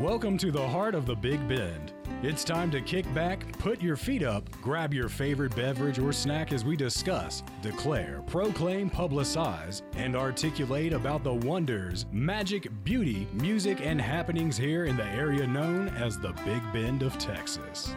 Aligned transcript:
Welcome 0.00 0.38
to 0.38 0.50
the 0.50 0.66
heart 0.66 0.94
of 0.94 1.04
the 1.04 1.14
Big 1.14 1.46
Bend. 1.46 1.92
It's 2.22 2.42
time 2.42 2.70
to 2.70 2.80
kick 2.80 3.04
back, 3.12 3.46
put 3.58 3.82
your 3.82 3.96
feet 3.96 4.22
up, 4.22 4.50
grab 4.62 4.94
your 4.94 5.10
favorite 5.10 5.54
beverage 5.54 5.98
or 5.98 6.10
snack 6.10 6.54
as 6.54 6.64
we 6.64 6.74
discuss, 6.74 7.42
declare, 7.60 8.22
proclaim, 8.26 8.88
publicize, 8.88 9.82
and 9.96 10.16
articulate 10.16 10.94
about 10.94 11.22
the 11.22 11.34
wonders, 11.34 12.06
magic, 12.12 12.70
beauty, 12.82 13.28
music, 13.34 13.82
and 13.82 14.00
happenings 14.00 14.56
here 14.56 14.86
in 14.86 14.96
the 14.96 15.04
area 15.04 15.46
known 15.46 15.88
as 15.88 16.18
the 16.18 16.32
Big 16.46 16.62
Bend 16.72 17.02
of 17.02 17.18
Texas. 17.18 17.94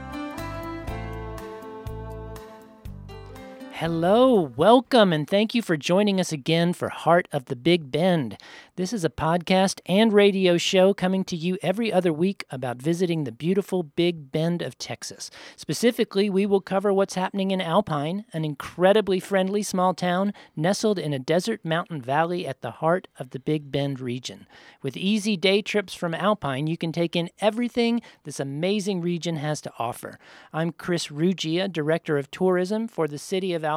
Hello, 3.83 4.39
welcome, 4.39 5.11
and 5.11 5.29
thank 5.29 5.53
you 5.53 5.61
for 5.61 5.75
joining 5.75 6.17
us 6.17 6.31
again 6.31 6.71
for 6.71 6.87
Heart 6.87 7.27
of 7.33 7.47
the 7.47 7.55
Big 7.57 7.91
Bend. 7.91 8.37
This 8.77 8.93
is 8.93 9.03
a 9.03 9.09
podcast 9.09 9.81
and 9.85 10.13
radio 10.13 10.57
show 10.57 10.93
coming 10.93 11.25
to 11.25 11.35
you 11.35 11.57
every 11.61 11.91
other 11.91 12.13
week 12.13 12.45
about 12.49 12.77
visiting 12.81 13.25
the 13.25 13.31
beautiful 13.33 13.83
Big 13.83 14.31
Bend 14.31 14.61
of 14.61 14.77
Texas. 14.77 15.29
Specifically, 15.57 16.29
we 16.29 16.45
will 16.45 16.61
cover 16.61 16.93
what's 16.93 17.15
happening 17.15 17.51
in 17.51 17.59
Alpine, 17.59 18.23
an 18.31 18.45
incredibly 18.45 19.19
friendly 19.19 19.61
small 19.61 19.93
town 19.93 20.33
nestled 20.55 20.97
in 20.97 21.11
a 21.11 21.19
desert 21.19 21.65
mountain 21.65 22.01
valley 22.01 22.47
at 22.47 22.61
the 22.61 22.71
heart 22.71 23.09
of 23.19 23.31
the 23.31 23.39
Big 23.39 23.69
Bend 23.69 23.99
region. 23.99 24.47
With 24.81 24.95
easy 24.95 25.35
day 25.35 25.61
trips 25.61 25.93
from 25.93 26.13
Alpine, 26.13 26.67
you 26.67 26.77
can 26.77 26.93
take 26.93 27.17
in 27.17 27.29
everything 27.41 28.01
this 28.23 28.39
amazing 28.39 29.01
region 29.01 29.35
has 29.35 29.59
to 29.59 29.73
offer. 29.77 30.17
I'm 30.53 30.71
Chris 30.71 31.09
Ruggia, 31.09 31.69
Director 31.69 32.17
of 32.17 32.31
Tourism 32.31 32.87
for 32.87 33.09
the 33.09 33.17
City 33.17 33.53
of 33.53 33.65
Alpine. 33.65 33.72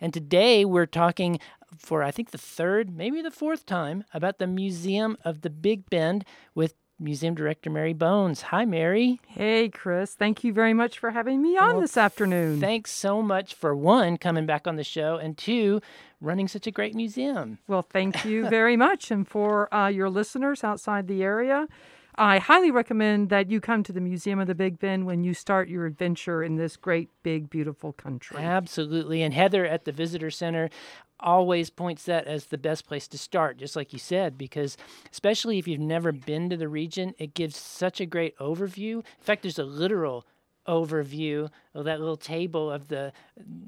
And 0.00 0.12
today 0.12 0.64
we're 0.64 0.86
talking 0.86 1.38
for, 1.76 2.02
I 2.02 2.10
think, 2.10 2.30
the 2.30 2.38
third, 2.38 2.94
maybe 2.96 3.22
the 3.22 3.30
fourth 3.30 3.64
time 3.66 4.04
about 4.12 4.38
the 4.38 4.46
Museum 4.46 5.16
of 5.24 5.40
the 5.40 5.50
Big 5.50 5.88
Bend 5.88 6.24
with 6.54 6.74
Museum 6.98 7.34
Director 7.34 7.70
Mary 7.70 7.92
Bones. 7.94 8.42
Hi, 8.42 8.64
Mary. 8.64 9.20
Hey, 9.26 9.68
Chris. 9.68 10.14
Thank 10.14 10.44
you 10.44 10.52
very 10.52 10.74
much 10.74 10.98
for 10.98 11.10
having 11.10 11.42
me 11.42 11.56
on 11.56 11.72
Well, 11.72 11.80
this 11.80 11.96
afternoon. 11.96 12.60
Thanks 12.60 12.92
so 12.92 13.22
much 13.22 13.54
for 13.54 13.74
one, 13.74 14.18
coming 14.18 14.46
back 14.46 14.66
on 14.66 14.76
the 14.76 14.84
show, 14.84 15.16
and 15.16 15.36
two, 15.36 15.80
running 16.20 16.46
such 16.46 16.66
a 16.66 16.70
great 16.70 16.94
museum. 16.94 17.58
well, 17.66 17.82
thank 17.82 18.24
you 18.24 18.48
very 18.48 18.76
much. 18.76 19.10
And 19.10 19.26
for 19.26 19.72
uh, 19.74 19.88
your 19.88 20.08
listeners 20.10 20.62
outside 20.62 21.08
the 21.08 21.24
area, 21.24 21.66
I 22.16 22.38
highly 22.38 22.70
recommend 22.70 23.30
that 23.30 23.50
you 23.50 23.60
come 23.60 23.82
to 23.84 23.92
the 23.92 24.00
Museum 24.00 24.38
of 24.38 24.46
the 24.46 24.54
Big 24.54 24.78
Bend 24.78 25.06
when 25.06 25.24
you 25.24 25.32
start 25.32 25.68
your 25.68 25.86
adventure 25.86 26.42
in 26.42 26.56
this 26.56 26.76
great, 26.76 27.08
big, 27.22 27.48
beautiful 27.48 27.92
country. 27.92 28.38
Absolutely. 28.38 29.22
And 29.22 29.32
Heather 29.32 29.64
at 29.64 29.84
the 29.84 29.92
Visitor 29.92 30.30
Center 30.30 30.68
always 31.18 31.70
points 31.70 32.04
that 32.04 32.26
as 32.26 32.46
the 32.46 32.58
best 32.58 32.86
place 32.86 33.08
to 33.08 33.16
start, 33.16 33.56
just 33.56 33.76
like 33.76 33.92
you 33.92 33.98
said, 33.98 34.36
because 34.36 34.76
especially 35.10 35.58
if 35.58 35.66
you've 35.66 35.80
never 35.80 36.12
been 36.12 36.50
to 36.50 36.56
the 36.56 36.68
region, 36.68 37.14
it 37.18 37.32
gives 37.32 37.56
such 37.56 38.00
a 38.00 38.06
great 38.06 38.36
overview. 38.38 38.96
In 38.96 39.22
fact, 39.22 39.42
there's 39.42 39.58
a 39.58 39.64
literal 39.64 40.26
overview 40.66 41.48
of 41.74 41.84
that 41.84 41.98
little 42.00 42.16
table 42.16 42.70
of 42.70 42.88
the 42.88 43.12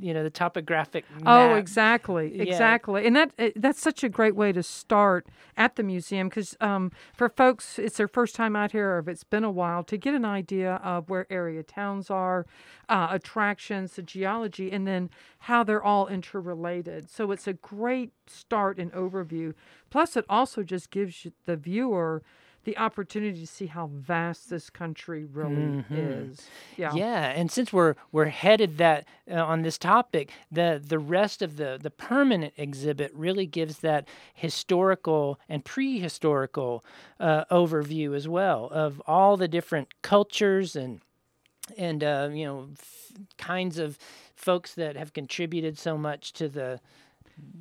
you 0.01 0.15
know 0.15 0.23
the 0.23 0.31
topographic 0.31 1.05
Oh, 1.27 1.55
exactly, 1.55 2.37
Yeah. 2.37 2.43
exactly, 2.43 3.07
and 3.07 3.17
that 3.17 3.33
uh, 3.39 3.51
that's 3.57 3.81
such 3.81 4.05
a 4.05 4.09
great 4.09 4.37
way 4.37 4.53
to 4.53 4.63
start 4.63 5.27
at 5.57 5.77
the 5.77 5.83
museum 5.83 6.29
because 6.29 6.57
um, 6.61 6.93
for 7.15 7.29
folks, 7.29 7.79
it's 7.79 7.97
their 7.97 8.09
first 8.09 8.35
time 8.35 8.55
out 8.55 8.73
here, 8.73 8.91
or 8.93 8.99
if 8.99 9.09
it's 9.09 9.25
been 9.25 9.45
a 9.45 9.51
while, 9.51 9.83
to 9.85 9.97
get 9.97 10.15
an 10.15 10.25
idea 10.25 10.75
of 10.85 11.09
where 11.11 11.27
area 11.31 11.63
towns 11.63 12.11
are, 12.11 12.47
uh, 12.89 13.09
attractions, 13.11 13.95
the 13.97 14.03
geology, 14.03 14.71
and 14.71 14.87
then 14.87 15.11
how 15.41 15.65
they're 15.65 15.83
all 15.83 16.07
interrelated. 16.07 17.11
So 17.11 17.31
it's 17.33 17.47
a 17.47 17.55
great 17.55 18.13
start 18.27 18.79
and 18.79 18.93
overview. 18.93 19.55
Plus, 19.91 20.17
it 20.17 20.25
also 20.29 20.63
just 20.63 20.91
gives 20.91 21.25
you, 21.25 21.33
the 21.47 21.57
viewer 21.57 22.23
the 22.65 22.77
opportunity 22.79 23.41
to 23.41 23.47
see 23.47 23.67
how 23.67 23.89
vast 23.93 24.51
this 24.51 24.71
country 24.71 25.25
really 25.25 25.85
is. 25.91 26.43
Yeah. 26.77 26.95
Yeah, 26.95 27.27
and 27.31 27.51
since 27.51 27.73
we're 27.73 27.95
we're 28.13 28.27
headed 28.27 28.79
that 28.79 29.07
uh, 29.31 29.35
on 29.45 29.63
this 29.63 29.79
topic, 29.79 30.33
the 30.51 30.83
the 30.85 30.99
rest 30.99 31.43
of 31.43 31.57
the 31.57 31.79
the 31.81 31.91
permanent 31.91 32.55
exhibit 32.57 33.13
really 33.15 33.47
gives 33.47 33.79
that 33.79 34.09
historical 34.33 35.39
and 35.49 35.65
prehistorical 35.65 36.83
uh, 37.21 37.45
overview 37.51 38.15
as 38.15 38.29
well 38.29 38.69
of 38.73 39.01
all 39.07 39.37
the 39.37 39.49
different 39.49 39.89
cultures 40.03 40.77
and 40.77 41.01
and 41.79 42.05
uh, 42.05 42.29
you 42.33 42.45
know 42.45 42.69
f- 42.79 43.13
kinds 43.39 43.79
of 43.79 43.99
folks 44.35 44.75
that 44.75 44.97
have 44.97 45.13
contributed 45.13 45.79
so 45.79 45.97
much 45.97 46.33
to 46.35 46.49
the 46.49 46.81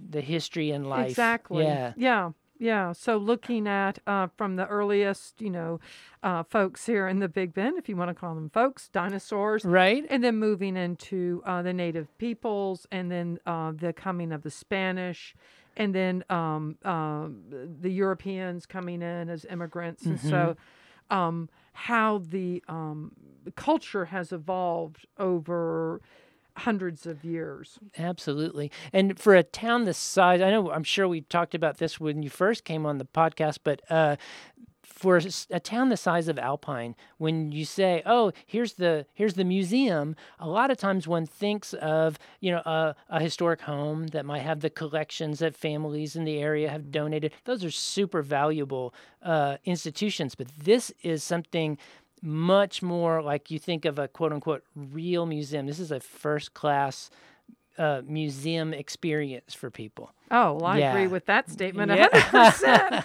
the 0.09 0.21
history 0.21 0.71
and 0.71 0.87
life. 0.87 1.09
Exactly. 1.09 1.63
Yeah. 1.65 1.93
Yeah. 1.95 2.31
Yeah. 2.63 2.93
So 2.93 3.17
looking 3.17 3.67
at 3.67 3.99
uh, 4.07 4.27
from 4.37 4.55
the 4.55 4.65
earliest, 4.67 5.41
you 5.41 5.49
know, 5.49 5.81
uh, 6.23 6.43
folks 6.43 6.85
here 6.85 7.09
in 7.09 7.19
the 7.19 7.27
Big 7.27 7.53
Bend, 7.53 7.77
if 7.77 7.89
you 7.89 7.97
want 7.97 8.07
to 8.09 8.13
call 8.13 8.35
them 8.35 8.49
folks, 8.49 8.87
dinosaurs, 8.87 9.65
Right. 9.65 10.05
and 10.09 10.23
then 10.23 10.37
moving 10.37 10.77
into 10.77 11.43
uh, 11.45 11.61
the 11.61 11.73
native 11.73 12.17
peoples, 12.17 12.87
and 12.89 13.11
then 13.11 13.37
uh, 13.45 13.73
the 13.75 13.91
coming 13.91 14.31
of 14.31 14.43
the 14.43 14.49
Spanish, 14.49 15.35
and 15.75 15.93
then 15.93 16.23
um, 16.29 16.77
um, 16.85 17.43
the 17.81 17.89
Europeans 17.89 18.65
coming 18.65 19.01
in 19.01 19.29
as 19.29 19.43
immigrants, 19.49 20.05
and 20.05 20.17
so 20.17 20.55
um, 21.09 21.49
how 21.73 22.19
the 22.29 22.63
um, 22.69 23.11
culture 23.57 24.05
has 24.05 24.31
evolved 24.31 25.05
over 25.17 25.99
hundreds 26.57 27.05
of 27.05 27.23
years. 27.23 27.79
Absolutely. 27.97 28.71
And 28.91 29.19
for 29.19 29.35
a 29.35 29.43
town 29.43 29.85
this 29.85 29.97
size, 29.97 30.41
I 30.41 30.51
know 30.51 30.71
I'm 30.71 30.83
sure 30.83 31.07
we 31.07 31.21
talked 31.21 31.55
about 31.55 31.77
this 31.77 31.99
when 31.99 32.23
you 32.23 32.29
first 32.29 32.63
came 32.63 32.85
on 32.85 32.97
the 32.97 33.05
podcast, 33.05 33.59
but 33.63 33.81
uh, 33.89 34.17
for 35.03 35.19
a 35.49 35.59
town 35.59 35.89
the 35.89 35.97
size 35.97 36.29
of 36.29 36.39
Alpine, 36.39 36.95
when 37.17 37.51
you 37.51 37.65
say, 37.65 38.01
"Oh, 38.05 38.31
here's 38.45 38.73
the 38.75 39.05
here's 39.13 39.33
the 39.33 39.43
museum," 39.43 40.15
a 40.39 40.47
lot 40.47 40.71
of 40.71 40.77
times 40.77 41.07
one 41.07 41.25
thinks 41.25 41.73
of 41.73 42.17
you 42.39 42.51
know 42.51 42.59
a, 42.59 42.95
a 43.09 43.19
historic 43.19 43.61
home 43.61 44.07
that 44.07 44.25
might 44.25 44.43
have 44.43 44.61
the 44.61 44.69
collections 44.69 45.39
that 45.39 45.57
families 45.57 46.15
in 46.15 46.23
the 46.23 46.37
area 46.37 46.69
have 46.69 46.91
donated. 46.91 47.33
Those 47.43 47.65
are 47.65 47.71
super 47.71 48.21
valuable 48.21 48.93
uh, 49.21 49.57
institutions, 49.65 50.35
but 50.35 50.47
this 50.57 50.93
is 51.01 51.21
something 51.23 51.77
much 52.23 52.81
more 52.81 53.21
like 53.21 53.51
you 53.51 53.59
think 53.59 53.83
of 53.85 53.99
a 53.99 54.07
quote 54.07 54.31
unquote 54.31 54.63
real 54.75 55.25
museum. 55.25 55.67
This 55.67 55.79
is 55.79 55.91
a 55.91 55.99
first 55.99 56.53
class 56.53 57.09
uh, 57.77 58.01
museum 58.07 58.73
experience 58.73 59.53
for 59.53 59.69
people. 59.69 60.13
Oh, 60.31 60.53
well, 60.53 60.65
I 60.65 60.79
Yeah. 60.79 60.91
agree 60.91 61.07
with 61.07 61.25
that 61.25 61.49
statement 61.49 61.91
a 61.91 61.97
Yeah. 61.97 62.07
100%. 62.09 63.03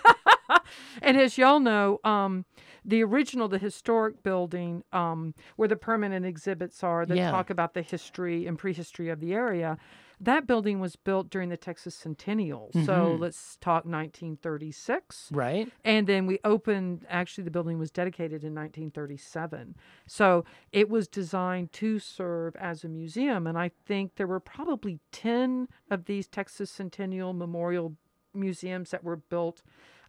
and 1.02 1.16
as 1.16 1.36
y'all 1.36 1.58
know, 1.60 1.98
um, 2.04 2.44
the 2.84 3.02
original, 3.02 3.48
the 3.48 3.58
historic 3.58 4.22
building 4.22 4.84
um, 4.92 5.34
where 5.56 5.68
the 5.68 5.76
permanent 5.76 6.24
exhibits 6.24 6.82
are 6.84 7.04
that 7.04 7.16
Yeah. 7.16 7.30
talk 7.30 7.50
about 7.50 7.74
the 7.74 7.82
history 7.82 8.46
and 8.46 8.58
prehistory 8.58 9.08
of 9.08 9.20
the 9.20 9.32
area, 9.34 9.78
that 10.20 10.46
building 10.46 10.80
was 10.80 10.96
built 10.96 11.30
during 11.30 11.48
the 11.48 11.56
Texas 11.56 11.94
Centennial. 11.94 12.70
So 12.72 12.78
Mm-hmm. 13.12 13.22
let's 13.22 13.56
talk 13.60 13.84
1936. 13.84 15.28
Right? 15.32 15.70
And 15.84 16.06
then 16.06 16.26
we 16.26 16.38
opened, 16.44 17.06
actually, 17.08 17.44
the 17.44 17.50
building 17.50 17.78
was 17.78 17.90
dedicated 17.90 18.42
in 18.44 18.54
1937. 18.54 19.74
So 20.06 20.44
it 20.72 20.88
was 20.88 21.08
designed 21.08 21.72
to 21.74 21.98
serve 21.98 22.56
as 22.56 22.84
a 22.84 22.88
museum. 22.88 23.46
And 23.46 23.58
I 23.58 23.70
think 23.86 24.16
there 24.16 24.26
were 24.26 24.40
probably 24.40 24.98
10 25.12 25.68
of 25.90 26.06
these 26.06 26.26
Texas 26.28 26.70
Centennial 26.70 27.32
Memorial 27.32 27.94
Museums 28.34 28.90
that 28.90 29.02
were 29.04 29.16
built 29.16 29.62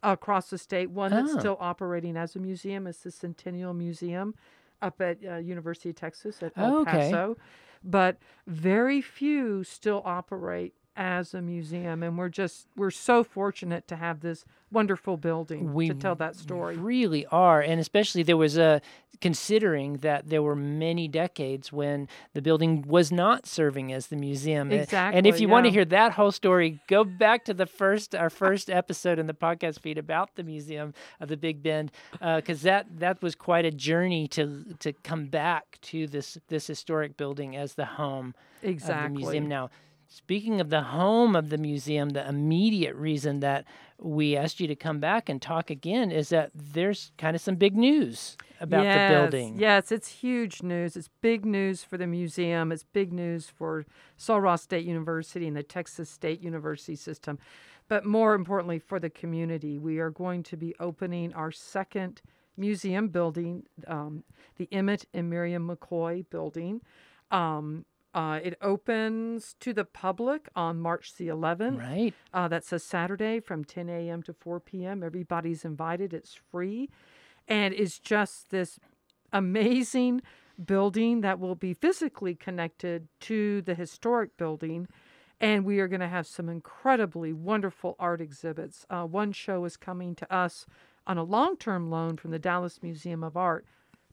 across 0.03 0.50
the 0.50 0.58
state. 0.58 0.90
One 0.92 1.12
that's 1.12 1.34
Oh. 1.36 1.40
still 1.40 1.58
operating 1.59 2.16
as 2.18 2.36
a 2.36 2.40
museum 2.40 2.88
is 2.88 3.00
the 3.00 3.12
Centennial 3.12 3.74
Museum 3.74 4.34
up 4.81 5.01
at 5.01 5.17
uh, 5.28 5.35
University 5.38 5.90
of 5.90 5.95
Texas 5.95 6.41
at 6.44 6.53
El 6.56 6.75
Oh, 6.75 6.81
okay. 6.81 7.12
Paso. 7.12 7.38
But 7.84 8.17
very 8.47 9.01
few 9.01 9.63
still 9.63 10.01
operate 10.06 10.73
as 11.00 11.34
a 11.34 11.42
museum 11.42 12.04
and 12.04 12.18
we're 12.18 12.28
just 12.28 12.68
we're 12.76 12.92
so 12.92 13.24
fortunate 13.24 13.88
to 13.88 13.96
have 13.96 14.19
this 14.19 14.44
wonderful 14.69 15.16
building 15.16 15.74
We 15.74 15.88
to 15.88 15.94
tell 15.96 16.13
that 16.16 16.36
story. 16.36 16.75
Really 16.75 17.25
are, 17.28 17.62
and 17.62 17.80
especially 17.80 18.22
there 18.22 18.38
was 18.38 18.57
a 18.57 18.81
considering 19.22 19.98
that 19.98 20.30
there 20.30 20.42
were 20.44 20.56
many 20.56 21.07
decades 21.07 21.72
when 21.74 22.07
the 22.34 22.42
building 22.42 22.84
was 22.88 23.12
not 23.12 23.46
serving 23.46 23.92
as 23.92 24.07
the 24.07 24.16
museum. 24.16 24.72
A- 24.72 24.74
And 24.74 24.81
if 24.81 24.88
Exactly, 24.88 25.42
you 25.42 25.50
want 25.50 25.66
to 25.66 25.72
hear 25.72 25.86
that 25.86 26.13
whole 26.13 26.31
story, 26.31 26.80
go 26.88 27.04
back 27.04 27.45
to 27.45 27.54
the 27.54 27.66
first 27.66 28.13
our 28.13 28.30
first 28.30 28.69
episode 28.69 29.19
in 29.19 29.28
the 29.28 29.34
podcast 29.34 29.80
feed 29.80 29.98
about 29.98 30.36
the 30.36 30.44
Museum 30.44 30.94
of 31.22 31.30
the 31.30 31.38
Big 31.38 31.63
Bend, 31.63 31.92
uh, 32.22 32.38
because 32.38 32.62
that 32.63 32.86
that 33.00 33.22
was 33.22 33.36
quite 33.36 33.66
a 33.66 33.72
journey 33.72 34.28
to 34.30 34.66
to 34.80 34.92
come 34.94 35.28
back 35.28 35.80
to 35.84 36.07
this 36.07 36.38
this 36.50 36.68
historic 36.68 37.16
building 37.16 37.56
as 37.56 37.75
the 37.75 37.86
home 37.86 38.36
of 38.62 39.13
the 39.13 39.19
museum 39.19 39.44
now. 39.50 39.69
Speaking 40.11 40.59
of 40.59 40.71
the 40.71 40.81
home 40.81 41.35
of 41.35 41.50
the 41.50 41.57
museum, 41.59 42.09
the 42.09 42.27
immediate 42.27 42.95
reason 42.95 43.41
that 43.41 43.65
we 44.00 44.35
asked 44.35 44.59
you 44.59 44.65
to 44.65 44.75
come 44.75 45.00
back 45.00 45.29
and 45.29 45.39
talk 45.39 45.69
again 45.69 46.09
is 46.09 46.29
that 46.29 46.50
there's 46.56 47.11
kind 47.19 47.35
of 47.35 47.41
some 47.44 47.56
big 47.56 47.77
news 47.77 48.35
about 48.59 48.85
yes, 48.85 49.11
the 49.11 49.15
building. 49.15 49.59
Yes, 49.59 49.91
it's 49.91 50.07
huge 50.07 50.63
news. 50.63 50.95
It's 50.95 51.11
big 51.21 51.45
news 51.45 51.83
for 51.83 51.95
the 51.95 52.07
museum. 52.07 52.71
It's 52.71 52.83
big 52.83 53.13
news 53.13 53.51
for 53.56 53.85
Sul 54.17 54.41
Ross 54.41 54.63
State 54.63 54.83
University 54.83 55.47
and 55.47 55.56
the 55.56 55.61
Texas 55.61 56.09
State 56.09 56.41
University 56.41 56.95
system. 56.95 57.38
But 57.88 58.03
more 58.03 58.33
importantly, 58.33 58.79
for 58.79 59.00
the 59.00 59.11
community, 59.11 59.77
we 59.77 60.00
are 60.00 60.09
going 60.09 60.41
to 60.44 60.57
be 60.57 60.73
opening 60.79 61.33
our 61.35 61.51
second 61.51 62.23
museum 62.57 63.09
building, 63.09 63.63
um, 63.85 64.23
the 64.57 64.67
Emmet 64.71 65.06
and 65.13 65.29
Miriam 65.29 65.69
McCoy 65.69 66.27
building. 66.31 66.81
Um, 67.29 67.85
uh, 68.19 68.38
it 68.44 68.57
opens 68.62 69.56
to 69.62 69.71
the 69.71 69.86
public 69.86 70.50
on 70.54 70.77
March 70.77 71.16
the 71.16 71.30
11th. 71.30 71.80
Right. 71.80 72.13
Uh, 72.33 72.50
that's 72.50 72.74
a 72.74 72.77
Saturday 72.77 73.39
from 73.39 73.63
10 73.63 73.88
a.m. 73.88 74.24
to 74.24 74.33
4 74.33 74.60
p.m. 74.60 75.04
Everybody's 75.04 75.63
invited. 75.63 76.13
It's 76.13 76.38
free. 76.51 76.89
And 77.48 77.74
it's 77.74 77.98
just 77.98 78.51
this 78.51 78.77
amazing 79.31 80.21
building 80.62 81.21
that 81.21 81.39
will 81.39 81.56
be 81.56 81.74
physically 81.74 82.36
connected 82.36 83.07
to 83.21 83.62
the 83.62 83.74
historic 83.74 84.36
building. 84.36 84.89
And 85.39 85.63
we 85.63 85.80
are 85.80 85.88
going 85.88 86.01
to 86.01 86.10
have 86.10 86.27
some 86.27 86.50
incredibly 86.50 87.31
wonderful 87.31 87.95
art 88.00 88.19
exhibits. 88.19 88.86
Uh, 88.89 89.06
one 89.06 89.31
show 89.31 89.63
is 89.63 89.77
coming 89.77 90.13
to 90.16 90.30
us 90.33 90.66
on 91.07 91.18
a 91.18 91.24
long 91.24 91.56
term 91.56 91.89
loan 91.89 92.18
from 92.18 92.31
the 92.31 92.39
Dallas 92.39 92.83
Museum 92.83 93.24
of 93.24 93.38
Art 93.38 93.66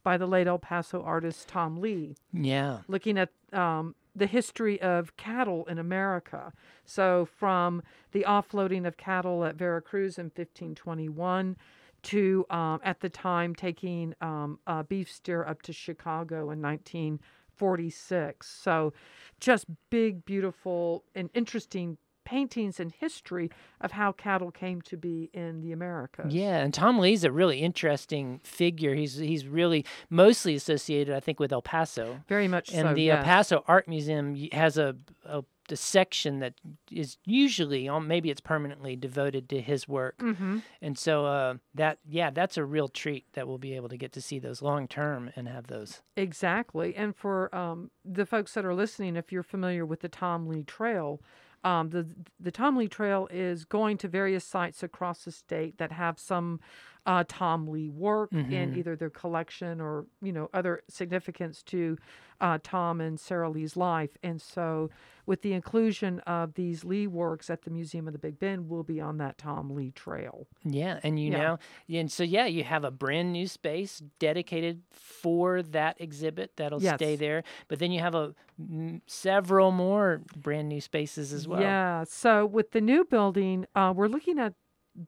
by 0.06 0.16
the 0.16 0.26
late 0.28 0.46
El 0.46 0.56
Paso 0.60 1.02
artist 1.02 1.48
Tom 1.48 1.80
Lea 1.80 2.14
Yeah. 2.32 2.82
looking 2.86 3.18
at 3.18 3.30
um, 3.52 3.96
the 4.14 4.28
history 4.28 4.80
of 4.80 5.16
cattle 5.16 5.64
in 5.66 5.78
America. 5.78 6.52
So, 6.84 7.24
from 7.24 7.82
the 8.12 8.24
offloading 8.24 8.86
of 8.86 8.96
cattle 8.96 9.44
at 9.44 9.56
Veracruz 9.56 10.16
in 10.16 10.26
1521 10.26 11.56
to, 12.04 12.46
um, 12.50 12.78
at 12.84 13.00
the 13.00 13.08
time, 13.10 13.56
taking 13.56 14.14
um, 14.20 14.60
a 14.64 14.84
beef 14.84 15.10
steer 15.10 15.44
up 15.44 15.60
to 15.62 15.72
Chicago 15.72 16.50
in 16.52 16.62
1946. 16.62 18.46
So, 18.46 18.92
just 19.40 19.66
big, 19.90 20.24
beautiful, 20.24 21.02
and 21.16 21.30
interesting 21.34 21.98
paintings 22.26 22.78
and 22.78 22.92
history 22.92 23.50
of 23.80 23.92
how 23.92 24.12
cattle 24.12 24.50
came 24.50 24.82
to 24.82 24.96
be 24.98 25.30
in 25.32 25.62
the 25.62 25.72
Americas. 25.72 26.34
Yeah, 26.34 26.58
and 26.58 26.74
Tom 26.74 26.98
Lea's 26.98 27.24
a 27.24 27.32
really 27.32 27.60
interesting 27.60 28.40
figure. 28.42 28.94
He's 28.94 29.16
he's 29.16 29.46
really 29.46 29.86
mostly 30.10 30.54
associated, 30.54 31.14
I 31.14 31.20
think, 31.20 31.40
with 31.40 31.52
El 31.52 31.62
Paso. 31.62 32.20
Very 32.28 32.48
much 32.48 32.72
and 32.72 32.88
so. 32.88 32.94
the 32.94 33.02
yes. 33.04 33.18
El 33.18 33.24
Paso 33.24 33.64
Art 33.66 33.88
Museum 33.88 34.36
has 34.52 34.76
a, 34.76 34.96
a, 35.24 35.44
section 35.74 36.38
that 36.38 36.54
is 36.92 37.18
usually, 37.24 37.88
um, 37.88 38.06
maybe 38.06 38.30
it's 38.30 38.40
permanently 38.40 38.94
devoted 38.94 39.48
to 39.48 39.60
his 39.60 39.88
work. 39.88 40.16
mm-hmm. 40.18 40.58
And 40.80 40.96
so 40.96 41.26
uh, 41.26 41.54
that, 41.74 41.98
yeah, 42.08 42.30
that's 42.30 42.56
a 42.56 42.64
real 42.64 42.86
treat 42.86 43.24
that 43.32 43.48
we'll 43.48 43.58
be 43.58 43.74
able 43.74 43.88
to 43.88 43.96
get 43.96 44.12
to 44.12 44.20
see 44.20 44.38
those 44.38 44.62
long 44.62 44.86
term 44.86 45.30
and 45.34 45.48
have 45.48 45.66
those. 45.66 46.02
Exactly. 46.16 46.94
And 46.94 47.16
for 47.16 47.52
um, 47.52 47.90
the 48.04 48.26
folks 48.26 48.54
that 48.54 48.64
are 48.64 48.74
listening, 48.74 49.16
if 49.16 49.32
you're 49.32 49.42
familiar 49.42 49.84
with 49.84 50.00
the 50.02 50.08
Tom 50.08 50.46
Lea 50.46 50.62
Trail, 50.62 51.20
um, 51.66 51.90
the 51.90 52.06
the 52.38 52.52
Tom 52.52 52.76
Lea 52.76 52.86
Trail 52.86 53.28
is 53.30 53.64
going 53.64 53.98
to 53.98 54.08
various 54.08 54.44
sites 54.44 54.84
across 54.84 55.24
the 55.24 55.32
state 55.32 55.78
that 55.78 55.90
have 55.90 56.16
some 56.18 56.60
uh, 57.06 57.24
Tom 57.28 57.68
Lea 57.68 57.88
work 57.88 58.32
in 58.32 58.76
either 58.76 58.96
their 58.96 59.10
collection 59.10 59.80
or 59.80 60.06
you 60.20 60.32
know 60.32 60.50
other 60.52 60.82
significance 60.88 61.62
to 61.62 61.96
uh, 62.40 62.58
Tom 62.62 63.00
and 63.00 63.18
Sarah 63.18 63.48
Lea's 63.48 63.76
life. 63.76 64.10
And 64.22 64.42
so, 64.42 64.90
with 65.24 65.40
the 65.40 65.54
inclusion 65.54 66.20
of 66.20 66.52
these 66.54 66.84
Lea 66.84 67.06
works 67.06 67.48
at 67.48 67.62
the 67.62 67.70
Museum 67.70 68.06
of 68.06 68.12
the 68.12 68.18
Big 68.18 68.38
Bend, 68.38 68.68
we'll 68.68 68.82
be 68.82 69.00
on 69.00 69.16
that 69.18 69.38
Tom 69.38 69.70
Lea 69.74 69.90
Trail. 69.92 70.46
Yeah, 70.64 71.00
and 71.02 71.18
you 71.18 71.30
Yeah. 71.30 71.38
know, 71.38 71.58
and 71.88 72.12
so 72.12 72.22
yeah, 72.24 72.44
you 72.46 72.64
have 72.64 72.84
a 72.84 72.90
brand 72.90 73.32
new 73.32 73.46
space 73.46 74.02
dedicated 74.18 74.82
for 74.90 75.62
that 75.62 75.98
exhibit 76.00 76.56
that'll 76.56 76.80
stay 76.80 77.16
there. 77.16 77.42
But 77.68 77.78
then 77.78 77.90
you 77.92 78.00
have 78.00 78.14
a 78.14 78.34
m- 78.58 79.00
several 79.06 79.70
more 79.70 80.20
brand 80.36 80.68
new 80.68 80.80
spaces 80.80 81.32
as 81.32 81.46
well. 81.48 81.60
Yeah. 81.60 82.04
So 82.04 82.44
with 82.44 82.72
the 82.72 82.80
new 82.80 83.04
building, 83.04 83.64
uh, 83.74 83.92
we're 83.96 84.08
looking 84.08 84.38
at 84.38 84.54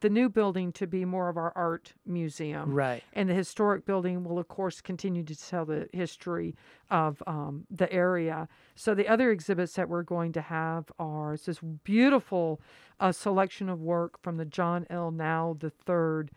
the 0.00 0.10
new 0.10 0.28
building 0.28 0.72
to 0.72 0.86
be 0.86 1.04
more 1.04 1.28
of 1.28 1.36
our 1.36 1.52
art 1.56 1.94
museum. 2.06 2.72
Right. 2.72 3.02
And 3.12 3.28
the 3.28 3.34
historic 3.34 3.86
building 3.86 4.24
will, 4.24 4.38
of 4.38 4.48
course, 4.48 4.80
continue 4.80 5.22
to 5.24 5.36
tell 5.36 5.64
the 5.64 5.88
history 5.92 6.54
of 6.90 7.22
um, 7.26 7.64
the 7.70 7.90
area. 7.92 8.48
So 8.74 8.94
the 8.94 9.08
other 9.08 9.30
exhibits 9.30 9.74
that 9.74 9.88
we're 9.88 10.02
going 10.02 10.32
to 10.32 10.40
have 10.42 10.90
are 10.98 11.36
this 11.36 11.60
beautiful 11.84 12.60
uh, 13.00 13.12
selection 13.12 13.68
of 13.68 13.80
work 13.80 14.20
from 14.22 14.36
the 14.36 14.44
John 14.44 14.86
L. 14.90 15.10
Nau 15.10 15.56
III 15.62 16.28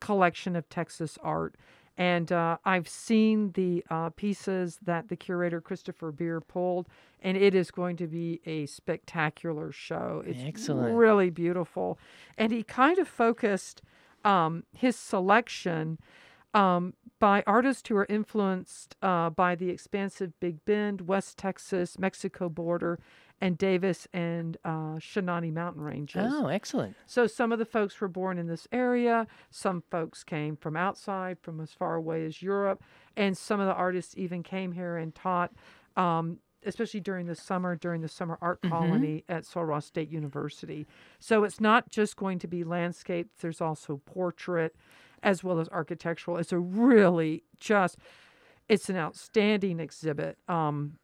collection 0.00 0.56
of 0.56 0.68
Texas 0.68 1.18
art. 1.22 1.54
And 1.96 2.32
uh, 2.32 2.58
I've 2.64 2.88
seen 2.88 3.52
the 3.52 3.84
uh, 3.88 4.10
pieces 4.10 4.78
that 4.82 5.08
the 5.08 5.16
curator 5.16 5.60
Christopher 5.60 6.10
Beer 6.10 6.40
pulled, 6.40 6.88
and 7.22 7.36
it 7.36 7.54
is 7.54 7.70
going 7.70 7.96
to 7.98 8.08
be 8.08 8.40
a 8.46 8.66
spectacular 8.66 9.70
show. 9.70 10.22
It's 10.26 10.40
Excellent. 10.42 10.96
really 10.96 11.30
beautiful. 11.30 11.98
And 12.36 12.52
he 12.52 12.64
kind 12.64 12.98
of 12.98 13.06
focused 13.06 13.80
um, 14.24 14.64
his 14.72 14.96
selection 14.96 15.98
um, 16.52 16.94
by 17.18 17.42
artists 17.46 17.88
who 17.88 17.96
are 17.96 18.06
influenced 18.08 18.96
uh, 19.02 19.30
by 19.30 19.54
the 19.54 19.70
expansive 19.70 20.38
Big 20.40 20.64
Bend, 20.64 21.02
West 21.02 21.38
Texas, 21.38 21.98
Mexico 21.98 22.48
border, 22.48 22.98
and 23.40 23.58
Davis 23.58 24.06
and 24.12 24.56
uh, 24.64 24.96
Chinati 24.98 25.52
mountain 25.52 25.82
ranges. 25.82 26.32
Oh, 26.32 26.46
excellent. 26.46 26.96
So 27.06 27.26
some 27.26 27.52
of 27.52 27.58
the 27.58 27.64
folks 27.64 28.00
were 28.00 28.08
born 28.08 28.38
in 28.38 28.46
this 28.46 28.66
area, 28.72 29.26
some 29.50 29.82
folks 29.90 30.24
came 30.24 30.56
from 30.56 30.76
outside, 30.76 31.38
from 31.42 31.60
as 31.60 31.72
far 31.72 31.94
away 31.94 32.24
as 32.24 32.40
Europe, 32.42 32.82
and 33.16 33.36
some 33.36 33.60
of 33.60 33.66
the 33.66 33.74
artists 33.74 34.14
even 34.16 34.42
came 34.42 34.72
here 34.72 34.96
and 34.96 35.14
taught, 35.14 35.52
um, 35.96 36.38
especially 36.64 37.00
during 37.00 37.26
the 37.26 37.34
summer, 37.34 37.76
during 37.76 38.00
the 38.00 38.08
summer 38.08 38.38
art 38.40 38.60
colony 38.62 39.24
at 39.28 39.44
Sul 39.44 39.64
Ross 39.64 39.84
State 39.84 40.10
University. 40.10 40.86
So 41.18 41.44
it's 41.44 41.60
not 41.60 41.90
just 41.90 42.16
going 42.16 42.38
to 42.38 42.46
be 42.46 42.64
landscape, 42.64 43.28
there's 43.40 43.60
also 43.60 44.00
portrait 44.06 44.74
as 45.22 45.42
well 45.42 45.58
as 45.58 45.68
architectural. 45.70 46.38
It's 46.38 46.52
a 46.52 46.58
really 46.58 47.44
just, 47.58 47.98
it's 48.68 48.88
an 48.88 48.96
outstanding 48.96 49.80
exhibit. 49.80 50.38
Um, 50.48 50.98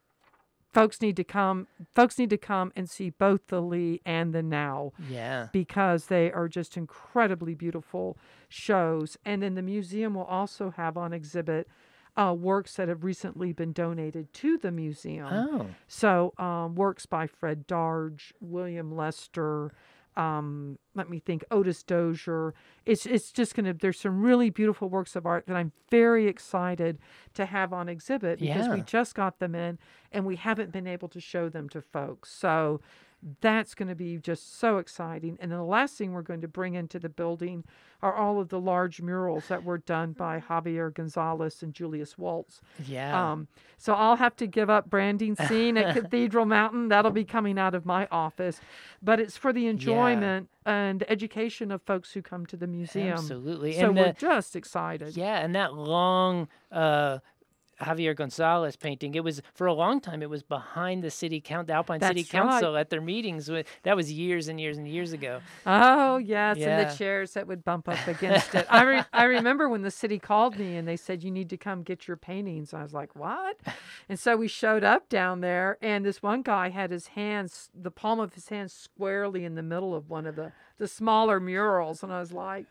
folks 0.73 1.01
need 1.03 1.17
to 1.17 1.25
come 1.25 1.67
folks 1.95 2.19
need 2.19 2.31
to 2.31 2.39
come 2.39 2.73
and 2.77 2.89
see 2.89 3.11
both 3.11 3.47
the 3.49 3.61
Lea 3.61 4.01
and 4.07 4.33
the 4.33 4.43
Nau 4.43 4.91
Yeah. 5.09 5.49
because 5.53 6.07
they 6.07 6.31
are 6.31 6.49
just 6.49 6.77
incredibly 6.77 7.55
beautiful 7.55 8.17
shows. 8.49 9.17
And 9.25 9.43
then 9.43 9.55
the 9.55 9.63
museum 9.63 10.15
will 10.15 10.25
also 10.25 10.71
have 10.71 10.97
on 10.97 11.13
exhibit 11.13 11.69
uh, 12.17 12.35
works 12.37 12.75
that 12.75 12.89
have 12.89 13.05
recently 13.05 13.53
been 13.53 13.73
donated 13.73 14.33
to 14.35 14.59
the 14.59 14.73
museum. 14.73 15.29
Oh. 15.31 15.67
So, 15.87 16.35
um, 16.39 16.75
works 16.75 17.07
by 17.07 17.27
Fred 17.29 17.67
Darge, 17.69 18.33
William 18.41 18.95
Lester, 18.95 19.73
um, 20.21 20.79
let 20.95 21.09
me 21.09 21.19
think, 21.19 21.45
Otis 21.51 21.83
Dozier. 21.83 22.53
It's 22.85 23.07
it's 23.07 23.33
just 23.33 23.55
gonna. 23.55 23.73
There's 23.73 23.99
some 23.99 24.21
really 24.21 24.51
beautiful 24.51 24.91
works 24.91 25.17
of 25.17 25.25
art 25.25 25.47
that 25.47 25.57
I'm 25.57 25.73
very 25.91 26.27
excited 26.27 26.99
to 27.35 27.47
have 27.47 27.73
on 27.73 27.89
exhibit 27.89 28.39
because 28.39 28.69
we 28.69 28.83
just 28.83 29.15
got 29.15 29.39
them 29.39 29.55
in 29.55 29.79
and 30.13 30.27
we 30.27 30.37
haven't 30.37 30.73
been 30.73 30.87
able 30.87 31.09
to 31.09 31.21
show 31.21 31.49
them 31.49 31.69
to 31.71 31.81
folks. 31.81 32.31
So. 32.31 32.81
That's 33.41 33.75
going 33.75 33.89
to 33.89 33.95
be 33.95 34.17
just 34.17 34.59
so 34.59 34.79
exciting. 34.79 35.37
And 35.41 35.51
then 35.51 35.59
the 35.59 35.65
last 35.65 35.97
thing 35.97 36.13
we're 36.13 36.23
going 36.23 36.41
to 36.41 36.49
bring 36.49 36.75
into 36.75 36.99
the 36.99 37.09
building 37.09 37.65
are 38.03 38.15
all 38.15 38.41
of 38.41 38.49
the 38.49 38.59
large 38.59 39.03
murals 39.03 39.49
that 39.49 39.63
were 39.63 39.77
done 39.77 40.13
by 40.13 40.41
Javier 40.41 40.93
Gonzalez 40.93 41.63
and 41.63 41.75
Julius 41.75 42.15
Woeltz. 42.15 42.61
Yeah. 42.87 43.33
Um, 43.33 43.49
so 43.77 43.93
I'll 43.93 44.17
have 44.17 44.37
to 44.37 44.47
give 44.47 44.71
up 44.71 44.89
branding 44.89 45.37
scene 45.37 45.77
at 45.77 45.95
Cathedral 46.03 46.47
Mountain. 46.47 46.89
That'll 46.89 47.11
be 47.11 47.25
coming 47.25 47.59
out 47.59 47.75
of 47.75 47.85
my 47.85 48.09
office, 48.11 48.61
but 49.03 49.21
it's 49.21 49.37
for 49.37 49.53
the 49.53 49.67
enjoyment 49.67 50.49
and 50.65 51.05
education 51.09 51.71
of 51.71 51.83
folks 51.83 52.13
who 52.13 52.23
come 52.23 52.47
to 52.47 52.57
the 52.57 52.67
museum. 52.67 53.13
Absolutely. 53.13 53.75
So 53.75 53.89
and 53.89 53.97
we're 53.97 54.13
just 54.13 54.57
excited. 54.57 55.17
yeah, 55.17 55.39
and 55.41 55.55
that 55.55 55.75
long 55.75 56.49
uh, 56.73 57.19
Javier 57.81 58.15
Gonzalez 58.15 58.77
painting. 58.77 59.15
It 59.15 59.25
was 59.25 59.43
for 59.55 59.67
a 59.67 59.73
long 59.73 60.01
time. 60.01 60.23
It 60.23 60.31
was 60.31 60.43
behind 60.43 61.03
the 61.03 61.11
city 61.11 61.41
count, 61.41 61.67
the 61.67 61.73
Alpine 61.73 62.01
City 62.01 62.21
right. 62.23 62.29
Council 62.29 62.77
at 62.77 62.91
their 62.91 63.01
meetings. 63.01 63.51
With, 63.51 63.67
that 63.83 63.97
was 63.97 64.13
years 64.13 64.49
and 64.49 64.61
years 64.61 64.79
and 64.79 64.87
years 64.87 65.13
ago. 65.13 65.41
Oh 65.67 66.19
yes, 66.19 66.59
and 66.59 66.89
the 66.89 66.95
chairs 66.95 67.33
that 67.33 67.47
would 67.47 67.65
bump 67.65 67.89
up 67.89 68.07
against 68.07 68.55
it. 68.55 68.67
I 68.69 68.83
re- 68.83 69.05
I 69.13 69.25
remember 69.25 69.69
when 69.69 69.83
the 69.83 69.91
city 69.91 70.19
called 70.19 70.59
me 70.59 70.77
and 70.77 70.87
they 70.87 70.97
said 70.97 71.23
you 71.23 71.31
need 71.31 71.51
to 71.51 71.57
come 71.57 71.83
get 71.83 72.07
your 72.07 72.17
paintings. 72.17 72.75
I 72.75 72.83
was 72.83 72.93
like, 72.93 73.17
what? 73.17 73.59
And 74.09 74.19
so 74.19 74.37
we 74.37 74.49
showed 74.49 74.85
up 74.85 75.09
down 75.09 75.41
there, 75.41 75.79
and 75.81 76.05
this 76.05 76.23
one 76.23 76.43
guy 76.43 76.69
had 76.69 76.91
his 76.91 77.09
hands, 77.09 77.71
the 77.75 77.91
palm 77.91 78.21
of 78.21 78.35
his 78.35 78.49
hand, 78.49 78.71
squarely 78.71 79.45
in 79.45 79.55
the 79.55 79.63
middle 79.63 79.95
of 79.95 80.11
one 80.11 80.27
of 80.27 80.37
the 80.37 80.53
the 80.79 80.89
smaller 80.89 81.41
murals, 81.41 82.03
and 82.03 82.13
I 82.13 82.21
was 82.21 82.33
like, 82.33 82.67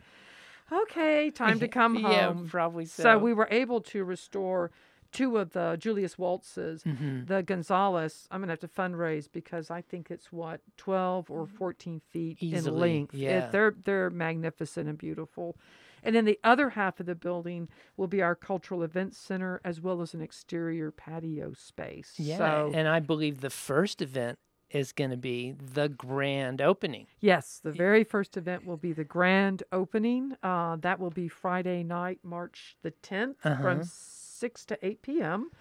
okay, 0.72 1.32
time 1.32 1.60
to 1.60 1.68
come 1.80 1.96
home. 1.96 2.12
Yeah, 2.44 2.50
probably 2.50 2.86
so. 2.86 3.04
So 3.04 3.18
we 3.18 3.34
were 3.34 3.48
able 3.52 3.82
to 3.82 4.04
restore 4.04 4.72
two 5.12 5.38
of 5.38 5.52
the 5.52 5.76
Julius 5.80 6.16
Woeltzes. 6.16 6.84
Mm-hmm. 6.84 7.26
The 7.26 7.44
Gonzales. 7.44 8.28
I'm 8.32 8.42
gonna 8.42 8.52
have 8.52 8.60
to 8.60 8.68
fundraise 8.68 9.28
because 9.32 9.70
I 9.72 9.82
think 9.82 10.10
it's 10.12 10.32
what 10.32 10.62
12 10.78 11.30
or 11.32 11.46
14 11.48 12.02
feet 12.10 12.38
in 12.42 12.48
Easily, 12.56 12.80
length. 12.94 13.14
It- 13.16 13.18
yeah. 13.20 13.50
they're 13.50 13.76
they're 13.86 14.10
magnificent 14.10 14.88
and 14.90 14.98
beautiful. 14.98 15.58
And 16.02 16.16
then 16.16 16.24
the 16.24 16.40
other 16.46 16.70
half 16.70 17.02
of 17.02 17.08
the 17.08 17.16
building 17.16 17.68
will 17.98 18.08
be 18.08 18.22
our 18.22 18.34
cultural 18.36 18.84
events 18.84 19.18
center 19.18 19.60
as 19.66 19.82
well 19.82 20.02
as 20.02 20.14
an 20.14 20.22
exterior 20.22 20.92
patio 20.92 21.52
space. 21.54 22.14
Yeah, 22.18 22.38
So 22.38 22.72
and 22.74 22.88
I 22.88 23.02
believe 23.02 23.42
the 23.42 23.50
first 23.50 24.02
event 24.02 24.40
is 24.70 24.94
going 24.94 25.10
to 25.10 25.18
be 25.18 25.52
the 25.52 25.90
grand 25.90 26.62
opening. 26.62 27.08
Yes, 27.20 27.60
the 27.62 27.72
very 27.72 28.04
first 28.06 28.38
event 28.38 28.66
will 28.66 28.78
be 28.78 28.94
the 28.94 29.04
grand 29.04 29.64
opening. 29.74 30.38
Uh, 30.44 30.76
that 30.78 31.00
will 31.00 31.10
be 31.10 31.28
Friday 31.28 31.84
night, 31.84 32.20
March 32.24 32.78
the 32.84 32.92
10th 32.92 33.36
Uh-huh. 33.44 33.62
from 33.62 33.84
6 34.40 34.66
to 34.66 34.86
8 34.86 35.02
p.m. 35.02 35.52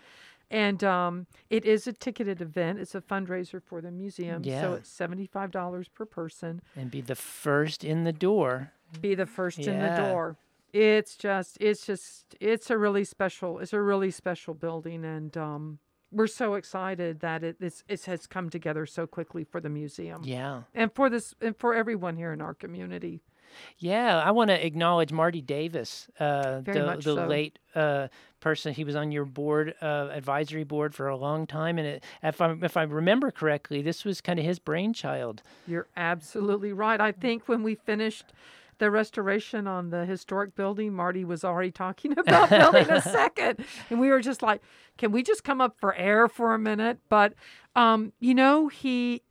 And 0.51 0.83
um, 0.83 1.27
it 1.51 1.65
is 1.65 1.87
a 1.87 1.93
ticketed 1.93 2.41
event. 2.41 2.79
It's 2.79 2.95
a 2.95 3.01
fundraiser 3.01 3.63
for 3.63 3.81
the 3.81 3.91
museum. 3.91 4.43
Yeah. 4.45 4.63
So 4.63 4.75
it's 4.75 4.91
$75 4.91 5.87
per 5.95 6.07
person. 6.07 6.63
and 6.75 6.91
be 6.91 7.01
the 7.03 7.15
first 7.15 7.85
in 7.85 8.05
the 8.05 8.13
door. 8.13 8.73
Be 9.01 9.15
the 9.15 9.27
first 9.27 9.59
in 9.59 9.79
the 9.79 9.97
door. 9.97 10.37
It's 10.73 11.17
just, 11.17 11.59
it's 11.61 11.85
just, 11.87 12.35
it's 12.41 12.71
a 12.71 12.79
really 12.79 13.05
special, 13.05 13.59
it's 13.59 13.73
a 13.73 13.81
really 13.81 14.11
special 14.11 14.55
building. 14.55 15.05
And 15.05 15.37
um, 15.37 15.79
we're 16.11 16.27
so 16.27 16.55
excited 16.55 17.21
that 17.21 17.45
it, 17.45 17.57
it's, 17.61 17.85
it 17.89 18.05
has 18.05 18.27
come 18.27 18.49
together 18.49 18.87
so 18.87 19.07
quickly 19.07 19.45
for 19.45 19.61
the 19.61 19.69
museum. 19.69 20.23
Yeah. 20.25 20.63
And 20.75 20.93
for 20.95 21.11
this, 21.11 21.35
and 21.41 21.57
for 21.57 21.75
everyone 21.75 22.17
here 22.17 22.33
in 22.33 22.41
our 22.41 22.55
community. 22.55 23.23
Yeah, 23.79 24.19
I 24.19 24.31
want 24.31 24.49
to 24.49 24.67
acknowledge 24.67 25.13
Marty 25.13 25.41
Davis, 25.41 26.09
uh, 26.19 26.61
the, 26.61 26.97
the 26.97 27.15
so. 27.15 27.27
late 27.27 27.59
uh, 27.75 28.09
person. 28.41 28.75
He 28.75 28.85
was 28.85 28.97
on 28.97 29.13
your 29.13 29.25
board, 29.25 29.75
uh, 29.81 30.09
advisory 30.13 30.65
board 30.65 30.95
for 30.95 31.09
a 31.09 31.17
long 31.17 31.47
time, 31.47 31.79
and 31.79 31.87
it, 31.87 32.05
if 32.23 32.41
I 32.41 32.55
if 32.63 32.77
I 32.77 32.83
remember 32.83 33.31
correctly, 33.31 33.83
this 33.83 34.05
was 34.05 34.21
kind 34.21 34.39
of 34.39 34.45
his 34.45 34.59
brainchild. 34.59 35.43
You're 35.67 35.89
absolutely 35.97 36.73
right. 36.73 37.01
I 37.01 37.13
think 37.13 37.49
when 37.49 37.63
we 37.63 37.75
finished 37.75 38.33
the 38.79 38.91
restoration 38.91 39.67
on 39.67 39.91
the 39.91 40.07
historic 40.07 40.55
building, 40.55 40.95
Marty 40.95 41.25
was 41.25 41.45
already 41.45 41.71
talking 41.71 42.13
about 42.19 42.51
building 42.51 42.91
a 42.91 43.03
second. 43.03 43.65
And 43.91 44.01
we 44.01 44.09
were 44.09 44.21
just 44.21 44.43
like, 44.43 44.63
can 44.97 45.13
we 45.13 45.23
just 45.23 45.45
come 45.45 45.61
up 45.61 45.77
for 45.79 45.95
air 45.95 46.29
for 46.29 46.55
a 46.55 46.59
minute? 46.59 46.99
But 47.09 47.35
um, 47.75 48.13
you 48.21 48.35
know, 48.35 48.69
he 48.69 49.23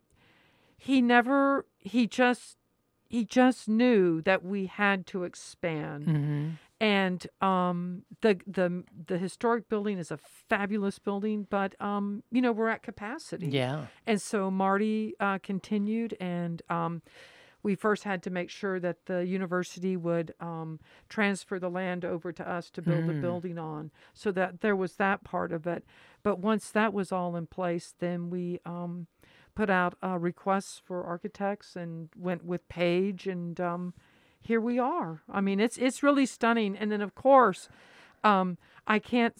he 0.77 1.01
never 1.01 1.65
he 1.79 2.07
just 2.07 2.57
he 3.09 3.25
just 3.25 3.67
knew 3.67 4.21
that 4.21 4.43
we 4.43 4.65
had 4.67 5.05
to 5.07 5.23
expand. 5.23 6.05
Mm-hmm. 6.07 6.49
And 6.79 7.25
um, 7.41 8.03
the 8.21 8.39
the 8.45 8.83
the 9.07 9.17
historic 9.17 9.67
building 9.67 9.97
is 9.97 10.11
a 10.11 10.17
fabulous 10.47 10.99
building, 10.99 11.47
but 11.49 11.73
um, 11.81 12.21
you 12.31 12.41
know, 12.41 12.51
we're 12.51 12.69
at 12.69 12.83
capacity. 12.83 13.47
Yeah. 13.47 13.87
And 14.05 14.21
so 14.21 14.51
Marty 14.51 15.15
uh, 15.19 15.39
continued, 15.41 16.15
and 16.19 16.61
um, 16.69 17.01
we 17.63 17.73
first 17.73 18.03
had 18.03 18.21
to 18.23 18.29
make 18.29 18.51
sure 18.51 18.79
that 18.79 19.07
the 19.07 19.25
university 19.25 19.97
would 19.97 20.35
um, 20.39 20.79
transfer 21.09 21.57
the 21.57 21.69
land 21.69 22.05
over 22.05 22.31
to 22.31 22.47
us 22.47 22.69
to 22.69 22.81
build 22.83 23.07
the 23.07 23.13
Mm. 23.13 23.21
building 23.21 23.57
on, 23.57 23.89
so 24.13 24.31
that 24.33 24.61
there 24.61 24.75
was 24.75 24.97
that 24.97 25.23
part 25.23 25.51
of 25.51 25.65
it. 25.65 25.83
But 26.21 26.37
once 26.37 26.69
that 26.69 26.93
was 26.93 27.11
all 27.11 27.35
in 27.35 27.47
place, 27.47 27.95
then 27.97 28.29
we 28.29 28.59
um, 28.67 29.07
put 29.57 29.69
out 29.71 29.95
uh, 30.03 30.17
requests 30.19 30.79
for 30.85 31.03
architects 31.03 31.75
and 31.75 32.09
went 32.15 32.45
with 32.45 32.69
Page, 32.69 33.27
and 33.27 33.59
um, 33.59 33.93
here 34.39 34.61
we 34.61 34.77
are. 34.77 35.23
I 35.31 35.41
mean, 35.41 35.59
it's 35.59 35.77
it's 35.77 36.03
really 36.03 36.25
stunning. 36.27 36.77
And 36.77 36.91
then 36.91 37.01
of 37.01 37.15
course. 37.15 37.67
Um, 38.23 38.57
I 38.87 38.99
can't 38.99 39.35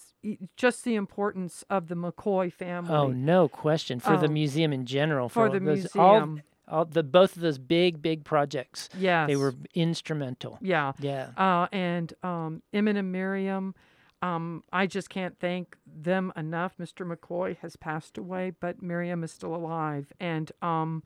just 0.56 0.84
the 0.84 0.94
importance 0.94 1.64
of 1.70 1.88
the 1.88 1.94
McCoy 1.94 2.52
family. 2.52 2.94
Oh, 2.94 3.08
no 3.08 3.48
question 3.48 3.98
for 3.98 4.16
the 4.16 4.26
Um, 4.26 4.34
museum 4.34 4.72
in 4.72 4.84
general. 4.86 5.28
for 5.28 5.46
all 5.46 5.52
the 5.52 5.58
those, 5.58 5.94
museum. 5.94 6.42
all, 6.68 6.84
the 6.84 7.02
both 7.02 7.34
of 7.36 7.42
those 7.42 7.58
big 7.58 8.00
big 8.02 8.24
projects. 8.24 8.88
Yeah, 8.96 9.26
They 9.26 9.36
were 9.36 9.54
instrumental. 9.74 10.58
Yeah. 10.60 10.92
Yeah. 11.00 11.30
Uh, 11.36 11.66
and 11.72 12.12
um, 12.22 12.62
and 12.72 13.12
Miriam, 13.12 13.74
um, 14.22 14.64
I 14.72 14.86
just 14.86 15.10
can't 15.10 15.38
thank 15.38 15.76
them 15.86 16.32
enough. 16.36 16.74
Mr. 16.78 17.06
McCoy 17.10 17.56
has 17.58 17.76
passed 17.76 18.18
away, 18.18 18.52
but 18.58 18.82
Miriam 18.82 19.22
is 19.24 19.30
still 19.32 19.54
alive. 19.54 20.12
And, 20.18 20.50
um, 20.62 21.02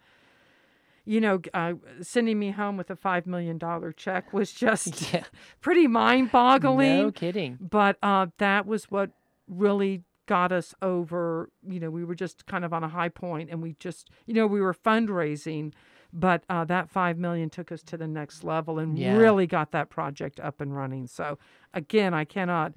you 1.05 1.21
know, 1.21 1.41
uh, 1.53 1.75
sending 2.01 2.39
me 2.39 2.53
home 2.53 2.77
with 2.77 2.91
a 2.91 2.97
$5 2.97 3.27
million 3.27 3.59
check 3.97 4.33
was 4.33 4.53
just 4.65 5.13
Yeah. 5.13 5.25
pretty 5.61 5.87
mind 5.87 6.31
boggling. 6.33 6.99
No 7.03 7.11
kidding. 7.11 7.59
But 7.61 7.99
uh, 8.03 8.27
that 8.39 8.67
was 8.67 8.85
what 8.85 9.11
really 9.49 10.03
got 10.27 10.53
us 10.53 10.75
over. 10.81 11.51
You 11.69 11.81
know, 11.81 11.91
we 11.91 12.05
were 12.05 12.15
just 12.15 12.47
kind 12.47 12.65
of 12.65 12.73
on 12.73 12.85
a 12.85 12.89
high 12.89 13.09
point, 13.09 13.51
and 13.51 13.61
we 13.63 13.75
just, 13.81 14.11
you 14.27 14.35
know, 14.35 14.47
we 14.47 14.61
were 14.61 14.73
fundraising, 14.75 15.73
but 16.13 16.45
uh, 16.49 16.65
that 16.67 16.89
five 16.89 17.19
million 17.19 17.51
took 17.51 17.73
us 17.73 17.83
to 17.83 17.97
the 17.97 18.07
next 18.07 18.45
level 18.45 18.79
and 18.79 18.97
Yeah. 18.97 19.17
really 19.17 19.47
got 19.47 19.73
that 19.73 19.91
project 19.91 20.39
up 20.39 20.61
and 20.61 20.75
running. 20.77 21.09
So, 21.09 21.39
again, 21.75 22.15
I 22.15 22.25
cannot 22.25 22.73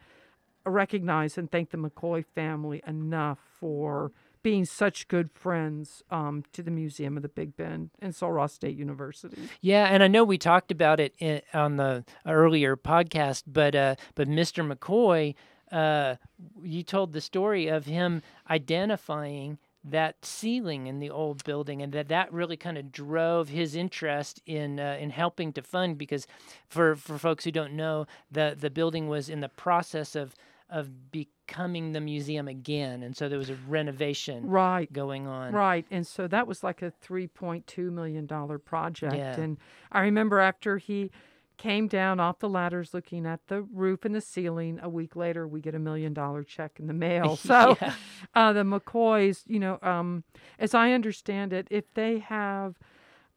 recognize 0.65 1.37
and 1.37 1.49
thank 1.49 1.69
the 1.71 1.77
McCoy 1.77 2.25
family 2.25 2.81
enough 2.87 3.39
for 3.59 4.11
being 4.45 4.63
such 4.63 5.07
good 5.07 5.31
friends 5.31 6.03
um, 6.11 6.43
to 6.53 6.61
the 6.61 6.69
Museum 6.69 7.17
of 7.17 7.23
the 7.23 7.29
Big 7.29 7.57
Bend 7.57 7.89
and 7.99 8.13
Sul 8.13 8.31
Ross 8.31 8.53
State 8.53 8.77
University. 8.77 9.49
Yeah, 9.59 9.85
and 9.85 10.03
I 10.03 10.07
know 10.07 10.23
we 10.23 10.37
talked 10.37 10.71
about 10.71 10.99
it 10.99 11.15
in, 11.17 11.41
on 11.51 11.77
the 11.77 12.05
earlier 12.27 12.77
podcast, 12.77 13.41
but 13.47 13.73
uh, 13.73 13.95
but 14.13 14.27
Mr. 14.27 14.63
McCoy, 14.63 15.33
uh, 15.71 16.17
you 16.61 16.83
told 16.83 17.13
the 17.13 17.21
story 17.21 17.67
of 17.67 17.87
him 17.87 18.21
identifying 18.47 19.57
that 19.83 20.23
ceiling 20.23 20.85
in 20.85 20.99
the 20.99 21.09
old 21.09 21.43
building, 21.43 21.81
and 21.81 21.91
that 21.93 22.09
that 22.09 22.31
really 22.31 22.55
kind 22.55 22.77
of 22.77 22.91
drove 22.91 23.49
his 23.49 23.75
interest 23.75 24.41
in 24.45 24.79
uh, 24.79 24.97
in 24.99 25.09
helping 25.09 25.53
to 25.53 25.63
fund. 25.63 25.97
Because 25.97 26.27
for 26.67 26.95
for 26.95 27.17
folks 27.17 27.45
who 27.45 27.51
don't 27.51 27.73
know, 27.73 28.05
the 28.31 28.55
the 28.55 28.69
building 28.69 29.07
was 29.07 29.27
in 29.27 29.41
the 29.41 29.49
process 29.49 30.15
of 30.15 30.35
of 30.69 31.11
becoming 31.11 31.91
the 31.91 32.01
museum 32.01 32.47
again, 32.47 33.03
and 33.03 33.15
so 33.15 33.29
there 33.29 33.37
was 33.37 33.49
a 33.51 33.57
renovation 33.67 34.47
Right. 34.49 34.91
going 34.91 35.27
on. 35.27 35.53
Right. 35.53 35.85
And 35.91 36.05
so 36.07 36.27
that 36.27 36.47
was 36.47 36.63
like 36.63 36.81
a 36.81 36.91
$3.2 37.03 37.91
million 37.91 38.27
project. 38.65 39.15
Yeah. 39.15 39.39
And 39.39 39.57
I 39.91 40.01
remember 40.01 40.39
after 40.39 40.77
he 40.77 41.11
came 41.57 41.87
down 41.87 42.19
off 42.19 42.39
the 42.39 42.49
ladders 42.49 42.93
looking 42.93 43.25
at 43.25 43.39
the 43.47 43.61
roof 43.61 44.03
and 44.05 44.13
the 44.15 44.19
ceiling, 44.21 44.79
a 44.81 44.89
week 44.89 45.15
later, 45.15 45.47
we 45.47 45.61
get 45.61 45.73
a 45.75 45.79
million 45.79 46.13
dollar 46.13 46.43
check 46.43 46.79
in 46.79 46.87
the 46.87 46.93
mail. 46.93 47.35
So 47.41 47.77
Yeah. 47.81 47.93
uh, 48.33 48.51
the 48.53 48.63
McCoys, 48.63 49.43
you 49.45 49.59
know, 49.59 49.77
um, 49.81 50.23
as 50.59 50.73
I 50.73 50.91
understand 50.91 51.53
it, 51.53 51.67
if 51.69 51.93
they 51.93 52.19
have, 52.19 52.77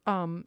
um, 0.05 0.45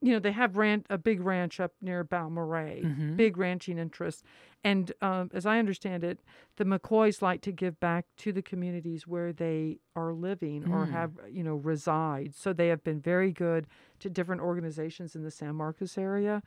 you 0.00 0.12
know, 0.12 0.18
they 0.18 0.32
have 0.32 0.56
ran- 0.56 0.86
a 0.88 0.96
big 0.96 1.20
ranch 1.20 1.60
up 1.60 1.72
near 1.82 2.02
Balmoral, 2.04 2.84
Mhm. 2.84 3.16
big 3.16 3.36
ranching 3.36 3.76
interest. 3.78 4.24
And 4.62 4.92
um, 5.00 5.30
as 5.32 5.46
I 5.46 5.58
understand 5.58 6.04
it, 6.04 6.18
the 6.56 6.64
McCoys 6.64 7.22
like 7.22 7.40
to 7.42 7.52
give 7.52 7.80
back 7.80 8.04
to 8.18 8.32
the 8.32 8.42
communities 8.42 9.06
where 9.06 9.32
they 9.32 9.78
are 9.96 10.12
living 10.12 10.64
or 10.70 10.86
Mm. 10.86 10.90
have, 10.92 11.12
you 11.30 11.42
know, 11.42 11.54
reside. 11.56 12.34
So 12.34 12.52
they 12.52 12.68
have 12.68 12.84
been 12.84 13.00
very 13.00 13.32
good 13.32 13.66
to 14.00 14.10
different 14.10 14.42
organizations 14.42 15.16
in 15.16 15.22
the 15.22 15.30
San 15.30 15.54
Marcos 15.56 15.96
area. 15.96 16.42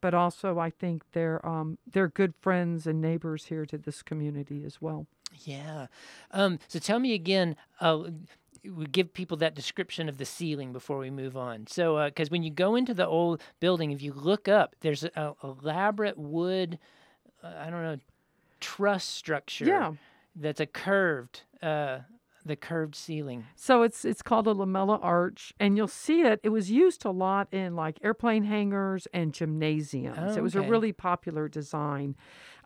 But 0.00 0.14
also, 0.14 0.58
I 0.58 0.70
think 0.70 1.02
they're 1.12 1.44
um, 1.46 1.76
they're 1.90 2.08
good 2.08 2.32
friends 2.40 2.86
and 2.86 3.00
neighbors 3.00 3.46
here 3.46 3.66
to 3.66 3.76
this 3.76 4.00
community 4.02 4.64
as 4.64 4.80
well. 4.80 5.06
Yeah. 5.44 5.88
Um, 6.30 6.58
so 6.68 6.78
tell 6.78 7.00
me 7.00 7.12
again. 7.14 7.56
Uh, 7.80 8.04
we 8.64 8.86
give 8.86 9.12
people 9.12 9.36
that 9.38 9.54
description 9.54 10.08
of 10.08 10.18
the 10.18 10.24
ceiling 10.24 10.72
before 10.72 10.98
we 10.98 11.10
move 11.10 11.36
on. 11.36 11.66
So, 11.66 12.04
because 12.06 12.30
when 12.30 12.42
you 12.42 12.50
go 12.50 12.74
into 12.76 12.92
the 12.94 13.06
old 13.06 13.40
building, 13.60 13.90
if 13.92 14.02
you 14.02 14.12
look 14.12 14.48
up, 14.48 14.74
there's 14.80 15.04
a, 15.04 15.10
a 15.16 15.34
elaborate 15.42 16.18
wood. 16.18 16.78
I 17.56 17.70
don't 17.70 17.82
know, 17.82 17.98
truss 18.60 19.04
structure. 19.04 19.64
Yeah. 19.66 19.92
That's 20.36 20.60
a 20.60 20.66
curved, 20.66 21.42
uh, 21.62 22.00
the 22.44 22.54
curved 22.56 22.94
ceiling. 22.94 23.44
So 23.56 23.82
it's 23.82 24.04
it's 24.04 24.22
called 24.22 24.46
a 24.46 24.54
lamella 24.54 24.98
arch, 25.02 25.52
and 25.58 25.76
you'll 25.76 25.88
see 25.88 26.22
it. 26.22 26.38
It 26.42 26.50
was 26.50 26.70
used 26.70 27.04
a 27.04 27.10
lot 27.10 27.48
in 27.52 27.74
like 27.74 27.98
airplane 28.02 28.44
hangars 28.44 29.08
and 29.12 29.34
gymnasiums. 29.34 30.16
Oh, 30.18 30.34
it 30.36 30.42
was 30.42 30.54
a 30.54 30.62
really 30.62 30.92
popular 30.92 31.48
design 31.48 32.14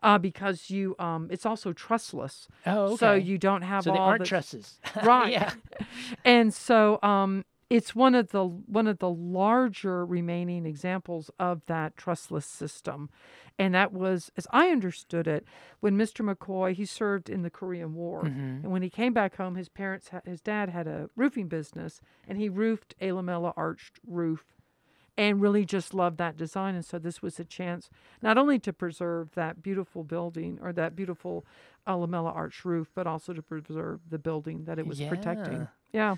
uh, 0.03 0.17
because 0.19 0.69
you 0.69 0.95
um, 0.99 1.27
it's 1.31 1.45
also 1.45 1.73
trussless, 1.73 2.47
Oh, 2.65 2.93
okay. 2.93 2.95
so 2.97 3.13
you 3.13 3.37
don't 3.37 3.63
have 3.63 3.83
so 3.85 3.91
all 3.91 3.95
they 3.95 4.01
aren't 4.01 4.19
the, 4.19 4.25
trusses. 4.27 4.79
right. 5.03 5.31
yeah. 5.31 5.51
and 6.25 6.53
so 6.53 6.99
um, 7.01 7.43
it's 7.73 7.95
one 7.95 8.15
of 8.15 8.29
the 8.29 8.45
one 8.45 8.87
of 8.87 8.99
the 8.99 9.09
larger 9.09 10.05
remaining 10.05 10.65
examples 10.65 11.31
of 11.39 11.65
that 11.67 11.95
trussless 11.97 12.45
system, 12.45 13.09
and 13.59 13.73
that 13.73 13.91
was, 13.91 14.31
as 14.37 14.47
I 14.51 14.69
understood 14.69 15.27
it, 15.27 15.45
when 15.79 15.97
Mr. 15.97 16.23
McCoy 16.23 16.73
he 16.73 16.85
served 16.85 17.29
in 17.29 17.41
the 17.41 17.49
Korean 17.49 17.93
War, 17.95 18.23
Mhm. 18.23 18.63
and 18.63 18.71
when 18.71 18.81
he 18.81 18.89
came 18.89 19.13
back 19.13 19.35
home, 19.37 19.55
his 19.55 19.69
parents, 19.69 20.09
his 20.25 20.41
dad 20.41 20.69
had 20.69 20.87
a 20.87 21.09
roofing 21.15 21.47
business, 21.47 21.99
and 22.27 22.37
he 22.37 22.49
roofed 22.49 22.95
a 23.01 23.09
lamella 23.09 23.53
arched 23.57 23.99
roof. 24.05 24.55
And 25.15 25.39
really 25.39 25.63
just 25.63 25.93
loved 25.93 26.17
that 26.17 26.37
design. 26.37 26.73
And 26.73 26.83
so 26.83 26.97
this 26.97 27.21
was 27.21 27.39
a 27.39 27.45
chance 27.45 27.87
not 28.23 28.35
only 28.35 28.57
to 28.57 28.73
preserve 28.73 29.35
that 29.35 29.61
beautiful 29.61 30.03
building 30.03 30.57
or 30.59 30.73
that 30.73 30.95
beautiful 30.95 31.45
uh, 31.85 31.93
lamella 31.95 32.33
arch 32.35 32.65
roof, 32.65 32.89
but 32.95 33.05
also 33.05 33.31
to 33.31 33.43
preserve 33.43 34.09
the 34.09 34.17
building 34.17 34.63
that 34.65 34.79
it 34.79 34.87
was 34.87 34.99
Yeah. 35.01 35.09
protecting. 35.09 35.67
Yeah. 35.91 36.15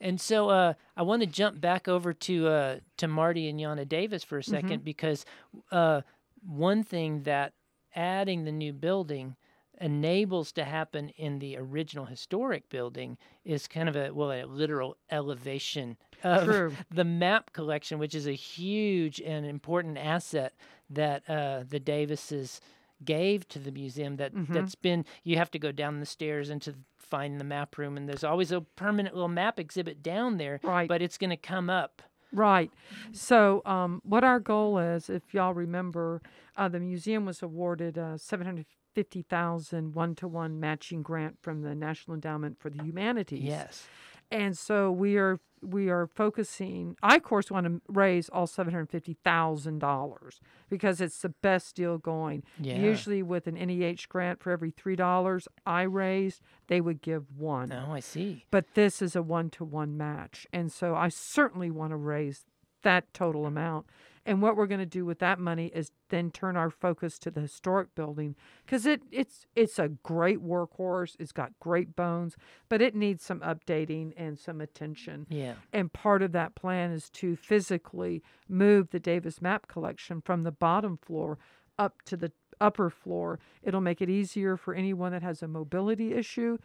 And 0.00 0.20
so 0.20 0.48
uh, 0.48 0.74
I 0.96 1.02
want 1.02 1.20
to 1.22 1.26
jump 1.26 1.60
back 1.60 1.88
over 1.88 2.12
to 2.12 2.48
uh, 2.48 2.76
to 2.98 3.08
Marty 3.08 3.48
and 3.48 3.60
Yana 3.60 3.86
Davis 3.88 4.24
for 4.24 4.38
a 4.38 4.42
2nd 4.42 4.82
because 4.84 5.24
uh, 5.70 6.02
one 6.46 6.82
thing 6.82 7.22
that 7.24 7.52
adding 7.94 8.44
the 8.44 8.52
new 8.52 8.72
building 8.72 9.36
enables 9.80 10.52
to 10.52 10.64
happen 10.64 11.08
in 11.10 11.38
the 11.38 11.56
original 11.56 12.04
historic 12.04 12.68
building 12.68 13.16
is 13.44 13.66
kind 13.66 13.88
of 13.88 13.96
a 13.96 14.10
well 14.12 14.30
a 14.32 14.44
literal 14.44 14.96
elevation 15.10 15.96
of 16.22 16.44
True. 16.44 16.72
the 16.90 17.04
map 17.04 17.52
collection, 17.52 17.98
which 17.98 18.14
is 18.14 18.26
a 18.26 18.32
huge 18.32 19.20
and 19.20 19.44
important 19.46 19.96
asset 19.98 20.54
that 20.90 21.22
uh, 21.28 21.64
the 21.68 21.80
Davises 21.80 22.60
gave 23.04 23.48
to 23.48 23.58
the 23.58 23.70
museum. 23.72 24.16
That 24.16 24.34
Mm-hmm. 24.34 24.52
that's 24.52 24.74
been 24.74 25.04
you 25.24 25.36
have 25.36 25.50
to 25.52 25.58
go 25.58 25.72
down 25.72 26.00
the 26.00 26.06
stairs 26.06 26.50
into 26.50 26.74
find 27.10 27.40
the 27.40 27.44
map 27.44 27.76
room, 27.76 27.96
and 27.96 28.08
there's 28.08 28.24
always 28.24 28.52
a 28.52 28.60
permanent 28.60 29.14
little 29.14 29.28
map 29.28 29.58
exhibit 29.58 30.02
down 30.02 30.38
there. 30.38 30.60
Right. 30.62 30.88
but 30.88 31.02
it's 31.02 31.18
going 31.18 31.30
to 31.30 31.36
come 31.36 31.68
up. 31.68 32.02
Right. 32.32 32.70
So, 33.12 33.60
um, 33.66 34.00
what 34.04 34.22
our 34.22 34.38
goal 34.38 34.78
is, 34.78 35.10
if 35.10 35.34
y'all 35.34 35.52
remember, 35.52 36.22
uh, 36.56 36.68
the 36.68 36.78
museum 36.78 37.26
was 37.26 37.42
awarded 37.42 37.98
a 37.98 38.18
seven 38.18 38.46
hundred 38.46 38.66
fifty 38.94 39.22
thousand 39.22 39.94
one 39.94 40.14
to 40.16 40.28
one 40.28 40.60
matching 40.60 41.02
grant 41.02 41.38
from 41.42 41.62
the 41.62 41.74
National 41.74 42.14
Endowment 42.14 42.58
for 42.60 42.70
the 42.70 42.82
Humanities. 42.84 43.42
Yes. 43.42 43.86
And 44.30 44.56
so 44.56 44.90
we 44.92 45.16
are 45.16 45.40
we 45.62 45.90
are 45.90 46.06
focusing. 46.06 46.96
I 47.02 47.16
of 47.16 47.22
course 47.22 47.50
want 47.50 47.66
to 47.66 47.80
raise 47.88 48.28
all 48.28 48.46
seven 48.46 48.72
hundred 48.72 48.90
fifty 48.90 49.16
thousand 49.24 49.78
dollars 49.80 50.40
because 50.68 51.00
it's 51.00 51.20
the 51.20 51.28
best 51.28 51.76
deal 51.76 51.98
going. 51.98 52.44
Yeah. 52.58 52.78
Usually, 52.78 53.22
with 53.22 53.46
an 53.46 53.54
NEH 53.54 54.06
grant 54.08 54.40
for 54.40 54.50
every 54.50 54.70
three 54.70 54.96
dollars 54.96 55.48
I 55.66 55.82
raised, 55.82 56.40
they 56.68 56.80
would 56.80 57.02
give 57.02 57.24
one. 57.36 57.72
Oh, 57.72 57.92
I 57.92 58.00
see. 58.00 58.46
But 58.50 58.74
this 58.74 59.02
is 59.02 59.14
a 59.14 59.22
one 59.22 59.50
to 59.50 59.64
one 59.64 59.96
match. 59.96 60.46
And 60.52 60.72
so 60.72 60.94
I 60.94 61.08
certainly 61.08 61.70
want 61.70 61.90
to 61.90 61.96
raise 61.96 62.44
that 62.82 63.12
total 63.12 63.46
amount. 63.46 63.86
And 64.26 64.42
what 64.42 64.56
we're 64.56 64.66
going 64.66 64.80
to 64.80 64.86
do 64.86 65.04
with 65.06 65.18
that 65.20 65.38
money 65.38 65.70
is 65.74 65.92
then 66.10 66.30
turn 66.30 66.56
our 66.56 66.70
focus 66.70 67.18
to 67.20 67.30
the 67.30 67.40
historic 67.40 67.94
building 67.94 68.36
because 68.64 68.84
it, 68.84 69.02
it's 69.10 69.46
it's 69.56 69.78
a 69.78 69.88
great 69.88 70.44
workhorse. 70.44 71.16
It's 71.18 71.32
got 71.32 71.58
great 71.58 71.96
bones, 71.96 72.36
but 72.68 72.82
it 72.82 72.94
needs 72.94 73.24
some 73.24 73.40
updating 73.40 74.12
and 74.16 74.38
some 74.38 74.60
attention. 74.60 75.26
Yeah. 75.30 75.54
And 75.72 75.92
part 75.92 76.22
of 76.22 76.32
that 76.32 76.54
plan 76.54 76.90
is 76.90 77.08
to 77.10 77.34
physically 77.36 78.22
move 78.48 78.90
the 78.90 79.00
Davis 79.00 79.40
map 79.40 79.68
collection 79.68 80.20
from 80.20 80.42
the 80.42 80.52
bottom 80.52 80.98
floor 80.98 81.38
up 81.78 82.02
to 82.02 82.16
the 82.16 82.32
upper 82.60 82.90
floor. 82.90 83.38
It'll 83.62 83.80
make 83.80 84.02
it 84.02 84.10
easier 84.10 84.56
for 84.56 84.74
anyone 84.74 85.12
that 85.12 85.22
has 85.22 85.42
a 85.42 85.48
mobility 85.48 86.12
issue. 86.12 86.58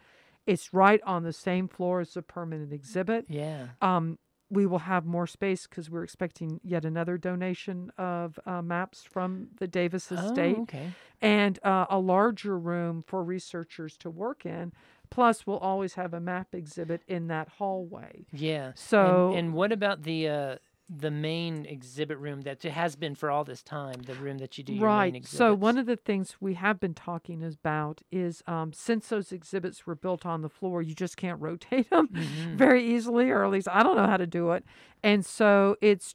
It's 0.46 0.72
right 0.72 1.00
on 1.04 1.24
the 1.24 1.32
same 1.32 1.66
floor 1.68 2.00
as 2.00 2.14
the 2.14 2.22
permanent 2.22 2.72
exhibit. 2.72 3.26
Yeah. 3.28 3.68
Um, 3.80 4.18
we 4.50 4.64
will 4.66 4.78
have 4.80 5.04
more 5.04 5.26
space 5.26 5.66
because 5.66 5.90
we're 5.90 6.04
expecting 6.04 6.60
yet 6.62 6.84
another 6.84 7.18
donation 7.18 7.90
of 7.98 8.38
uh, 8.46 8.62
maps 8.62 9.02
from 9.02 9.48
the 9.58 9.66
Davis 9.66 10.12
estate 10.12 10.56
Oh, 10.58 10.62
okay. 10.62 10.90
and 11.20 11.58
uh, 11.64 11.86
a 11.90 11.98
larger 11.98 12.56
room 12.58 13.02
for 13.06 13.24
researchers 13.24 13.96
to 13.98 14.10
work 14.10 14.46
in. 14.46 14.72
Plus, 15.10 15.46
we'll 15.46 15.58
always 15.58 15.94
have 15.94 16.12
a 16.14 16.20
map 16.20 16.54
exhibit 16.54 17.02
in 17.06 17.28
that 17.28 17.48
hallway. 17.58 18.26
Yeah. 18.32 18.66
And- 18.66 18.78
So- 18.78 19.32
and, 19.34 19.52
what 19.54 19.72
about 19.72 20.02
the 20.02 20.28
uh, 20.28 20.56
the 20.88 21.10
main 21.10 21.66
exhibit 21.66 22.16
room 22.18 22.42
that 22.42 22.64
it 22.64 22.70
has 22.70 22.94
been 22.96 23.14
for 23.14 23.30
all 23.30 23.44
this 23.44 23.62
time? 23.62 24.02
The 24.06 24.14
room 24.14 24.38
that 24.38 24.56
you 24.56 24.64
do 24.64 24.72
your 24.72 24.82
main 24.82 24.88
right. 24.88 25.14
exhibits. 25.14 25.38
So 25.38 25.54
one 25.54 25.78
of 25.78 25.86
the 25.86 25.96
things 25.96 26.36
we 26.40 26.54
have 26.54 26.78
been 26.78 26.94
talking 26.94 27.42
about 27.42 28.02
is 28.12 28.42
um, 28.46 28.72
since 28.72 29.08
those 29.08 29.32
exhibits 29.32 29.86
were 29.86 29.96
built 29.96 30.24
on 30.24 30.42
the 30.42 30.48
floor, 30.48 30.82
you 30.82 30.94
just 30.94 31.16
can't 31.16 31.40
rotate 31.40 31.90
them 31.90 32.08
Mm-hmm. 32.16 32.56
very 32.56 32.84
easily, 32.84 33.30
or 33.30 33.44
at 33.44 33.50
least 33.50 33.68
I 33.70 33.82
don't 33.82 33.96
know 33.96 34.06
how 34.06 34.16
to 34.16 34.26
do 34.26 34.52
it. 34.52 34.64
And 35.02 35.24
so 35.24 35.76
it's 35.80 36.14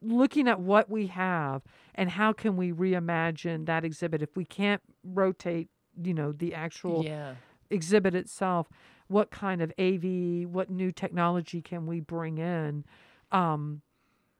looking 0.00 0.46
at 0.48 0.60
what 0.60 0.88
we 0.88 1.08
have 1.08 1.62
and 1.94 2.10
how 2.10 2.32
can 2.32 2.56
we 2.56 2.72
reimagine 2.72 3.66
that 3.66 3.84
exhibit 3.84 4.22
if 4.22 4.36
we 4.36 4.44
can't 4.44 4.82
rotate, 5.02 5.68
you 6.00 6.14
know, 6.14 6.32
the 6.32 6.54
actual 6.54 7.04
yeah. 7.04 7.34
exhibit 7.70 8.14
itself, 8.14 8.68
what 9.08 9.30
kind 9.30 9.62
of 9.62 9.72
AV, 9.78 10.48
what 10.48 10.70
new 10.70 10.92
technology 10.92 11.60
can 11.60 11.86
we 11.86 12.00
bring 12.00 12.38
in 12.38 12.84
um, 13.32 13.82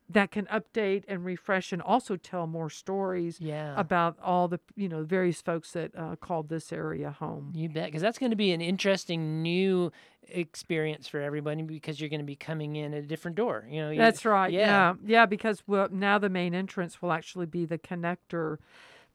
that 0.09 0.31
can 0.31 0.47
update 0.47 1.05
and 1.09 1.25
refresh 1.25 1.73
and 1.73 1.83
also 1.83 2.17
tell 2.17 2.47
more 2.47 2.71
stories 2.71 3.39
Yeah. 3.41 3.75
about 3.77 4.17
all 4.23 4.47
the 4.49 4.61
you 4.77 4.89
know 4.89 5.03
various 5.05 5.43
folks 5.43 5.73
that 5.73 5.91
uh, 5.97 6.17
called 6.17 6.49
this 6.49 6.73
area 6.73 7.11
home. 7.11 7.53
You 7.55 7.69
bet, 7.69 7.87
because 7.87 8.03
that's 8.03 8.19
going 8.19 8.31
to 8.31 8.37
be 8.37 8.53
an 8.53 8.61
interesting 8.61 9.43
new 9.43 9.91
experience 10.29 11.07
for 11.09 11.21
everybody 11.21 11.63
because 11.63 12.01
you're 12.01 12.09
going 12.11 12.21
to 12.21 12.27
be 12.27 12.37
coming 12.37 12.77
in 12.77 12.95
at 12.95 13.05
a 13.05 13.07
different 13.07 13.37
door. 13.37 13.67
You 13.69 13.83
know, 13.83 13.91
you- 13.91 14.01
That's 14.01 14.25
right. 14.25 14.53
Yeah, 14.53 14.67
Yeah, 14.67 14.95
yeah, 15.05 15.27
because 15.27 15.63
well, 15.67 15.89
now 15.91 16.19
the 16.19 16.29
main 16.29 16.55
entrance 16.55 17.01
will 17.03 17.13
actually 17.13 17.47
be 17.47 17.65
the 17.65 17.79
connector. 17.79 18.59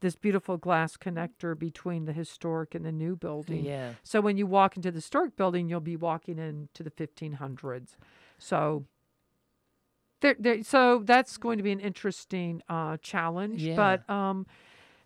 This 0.01 0.15
beautiful 0.15 0.57
glass 0.57 0.97
connector 0.97 1.57
between 1.57 2.05
the 2.05 2.13
historic 2.13 2.73
and 2.73 2.83
the 2.83 2.91
new 2.91 3.15
building. 3.15 3.65
yeah, 3.65 3.93
So 4.03 4.19
when 4.19 4.35
you 4.35 4.47
walk 4.47 4.75
into 4.75 4.89
the 4.89 4.95
historic 4.97 5.35
building, 5.35 5.69
you'll 5.69 5.79
be 5.79 5.95
walking 5.95 6.39
into 6.39 6.81
the 6.81 6.89
1500s. 6.89 7.95
So 8.39 8.85
there, 10.21 10.35
there, 10.39 10.63
so 10.63 11.01
that's 11.03 11.37
going 11.37 11.57
to 11.57 11.63
be 11.63 11.71
an 11.71 11.79
interesting 11.79 12.61
uh, 12.69 12.97
challenge. 13.01 13.61
Yeah. 13.61 13.75
But 13.75 14.09
um, 14.13 14.45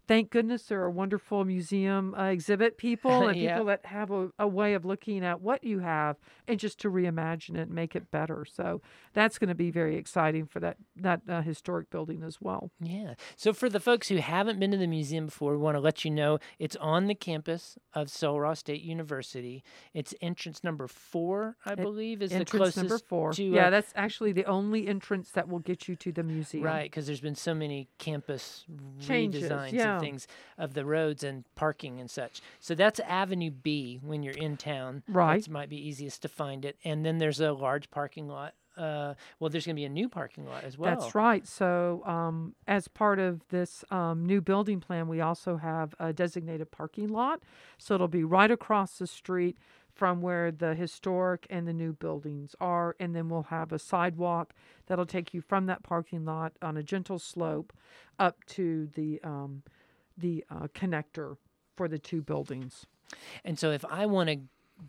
thank 0.07 0.29
goodness 0.29 0.63
there 0.63 0.81
are 0.81 0.89
wonderful 0.89 1.45
museum 1.45 2.13
uh, 2.15 2.25
exhibit 2.25 2.77
people 2.87 3.27
and 3.27 3.37
Yeah. 3.37 3.53
people 3.53 3.65
that 3.67 3.85
have 3.85 4.11
a, 4.11 4.29
a 4.39 4.47
way 4.47 4.73
of 4.73 4.85
looking 4.85 5.23
at 5.23 5.41
what 5.41 5.63
you 5.63 5.79
have 5.79 6.17
and 6.47 6.59
just 6.59 6.79
to 6.81 6.89
reimagine 6.89 7.55
it 7.55 7.61
and 7.67 7.71
make 7.71 7.95
it 7.95 8.11
better. 8.11 8.45
So 8.45 8.81
that's 9.13 9.37
going 9.37 9.49
to 9.49 9.55
be 9.55 9.71
very 9.71 9.95
exciting 9.97 10.45
for 10.45 10.59
that 10.59 10.77
that 10.95 11.21
uh, 11.29 11.41
historic 11.41 11.89
building 11.89 12.23
as 12.23 12.39
well. 12.41 12.71
yeah. 12.79 13.13
So 13.35 13.53
for 13.53 13.69
the 13.69 13.79
folks 13.79 14.07
who 14.09 14.17
haven't 14.17 14.59
been 14.59 14.71
to 14.71 14.77
the 14.77 14.87
museum 14.87 15.25
before, 15.25 15.51
we 15.51 15.57
want 15.57 15.75
to 15.75 15.81
let 15.81 16.05
you 16.05 16.11
know 16.11 16.39
it's 16.59 16.75
on 16.77 17.07
the 17.07 17.15
campus 17.15 17.77
of 17.93 18.09
Ross 18.23 18.59
State 18.59 18.81
University. 18.81 19.63
It's 19.93 20.13
entrance 20.21 20.63
number 20.63 20.87
four, 20.87 21.57
I 21.65 21.75
believe, 21.75 22.21
is 22.21 22.29
the 22.29 22.37
entrance 22.37 22.51
closest 22.57 22.77
number 22.77 22.97
four. 22.97 23.33
to 23.33 23.43
yeah, 23.43 23.67
uh, 23.67 23.69
that's 23.71 23.91
actually 23.95 24.31
the 24.31 24.45
only 24.45 24.87
entrance 24.87 25.31
that 25.31 25.47
will 25.47 25.59
get 25.59 25.87
you 25.87 25.95
to 25.97 26.11
the 26.11 26.23
museum. 26.23 26.63
Right, 26.63 26.83
because 26.89 27.05
there's 27.07 27.21
been 27.21 27.35
so 27.35 27.53
many 27.53 27.89
campus 27.97 28.65
Changes, 28.99 29.43
redesigns 29.49 29.71
yeah. 29.73 29.94
Things 29.99 30.27
of 30.57 30.73
the 30.73 30.85
roads 30.85 31.23
and 31.23 31.43
parking 31.55 31.99
and 31.99 32.09
such. 32.09 32.41
So 32.59 32.75
that's 32.75 32.99
Avenue 33.01 33.51
B 33.51 33.99
when 34.01 34.23
you're 34.23 34.33
in 34.33 34.57
town. 34.57 35.03
Right. 35.07 35.43
That 35.43 35.51
might 35.51 35.69
be 35.69 35.87
easiest 35.87 36.21
to 36.23 36.27
find 36.27 36.65
it. 36.65 36.77
And 36.83 37.05
then 37.05 37.17
there's 37.17 37.39
a 37.39 37.53
large 37.53 37.89
parking 37.91 38.27
lot. 38.27 38.53
Uh, 38.77 39.13
well, 39.39 39.49
there's 39.49 39.65
going 39.65 39.75
to 39.75 39.79
be 39.79 39.85
a 39.85 39.89
new 39.89 40.09
parking 40.09 40.45
lot 40.45 40.63
as 40.63 40.77
well. 40.77 40.93
That's 40.93 41.15
right. 41.15 41.47
So, 41.47 42.03
um, 42.05 42.55
as 42.67 42.87
part 42.89 43.19
of 43.19 43.47
this 43.47 43.85
um, 43.89 44.25
new 44.25 44.41
building 44.41 44.81
plan, 44.81 45.07
we 45.07 45.21
also 45.21 45.55
have 45.55 45.95
a 45.97 46.11
designated 46.11 46.71
parking 46.71 47.07
lot. 47.07 47.41
So, 47.77 47.95
it'll 47.95 48.09
be 48.09 48.25
right 48.25 48.51
across 48.51 48.97
the 48.97 49.07
street 49.07 49.57
from 49.93 50.21
where 50.21 50.51
the 50.51 50.75
historic 50.75 51.47
and 51.49 51.65
the 51.65 51.73
new 51.73 51.93
buildings 51.93 52.53
are. 52.59 52.97
And 52.99 53.15
then 53.15 53.29
we'll 53.29 53.43
have 53.43 53.71
a 53.71 53.79
sidewalk 53.79 54.53
that'll 54.87 55.05
take 55.05 55.33
you 55.33 55.39
from 55.39 55.67
that 55.67 55.83
parking 55.83 56.25
lot 56.25 56.51
on 56.61 56.75
a 56.75 56.83
gentle 56.83 57.17
slope 57.17 57.71
up 58.19 58.43
to 58.47 58.87
the, 58.93 59.21
um, 59.23 59.63
the 60.17 60.43
uh, 60.49 60.67
connector 60.73 61.37
for 61.75 61.87
the 61.87 61.99
two 61.99 62.21
buildings. 62.21 62.85
And 63.43 63.57
so 63.59 63.71
if 63.71 63.83
I 63.85 64.05
want 64.05 64.29
to 64.29 64.37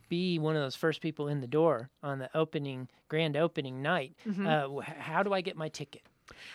be 0.08 0.38
one 0.38 0.56
of 0.56 0.62
those 0.62 0.74
first 0.76 1.00
people 1.00 1.28
in 1.28 1.40
the 1.40 1.46
door 1.46 1.90
on 2.02 2.18
the 2.18 2.28
opening, 2.36 2.88
grand 3.08 3.36
opening 3.36 3.82
night, 3.82 4.14
Mm-hmm. 4.26 4.46
uh, 4.46 4.80
how 4.80 5.22
do 5.22 5.32
I 5.32 5.40
get 5.40 5.56
my 5.56 5.68
ticket? 5.68 6.02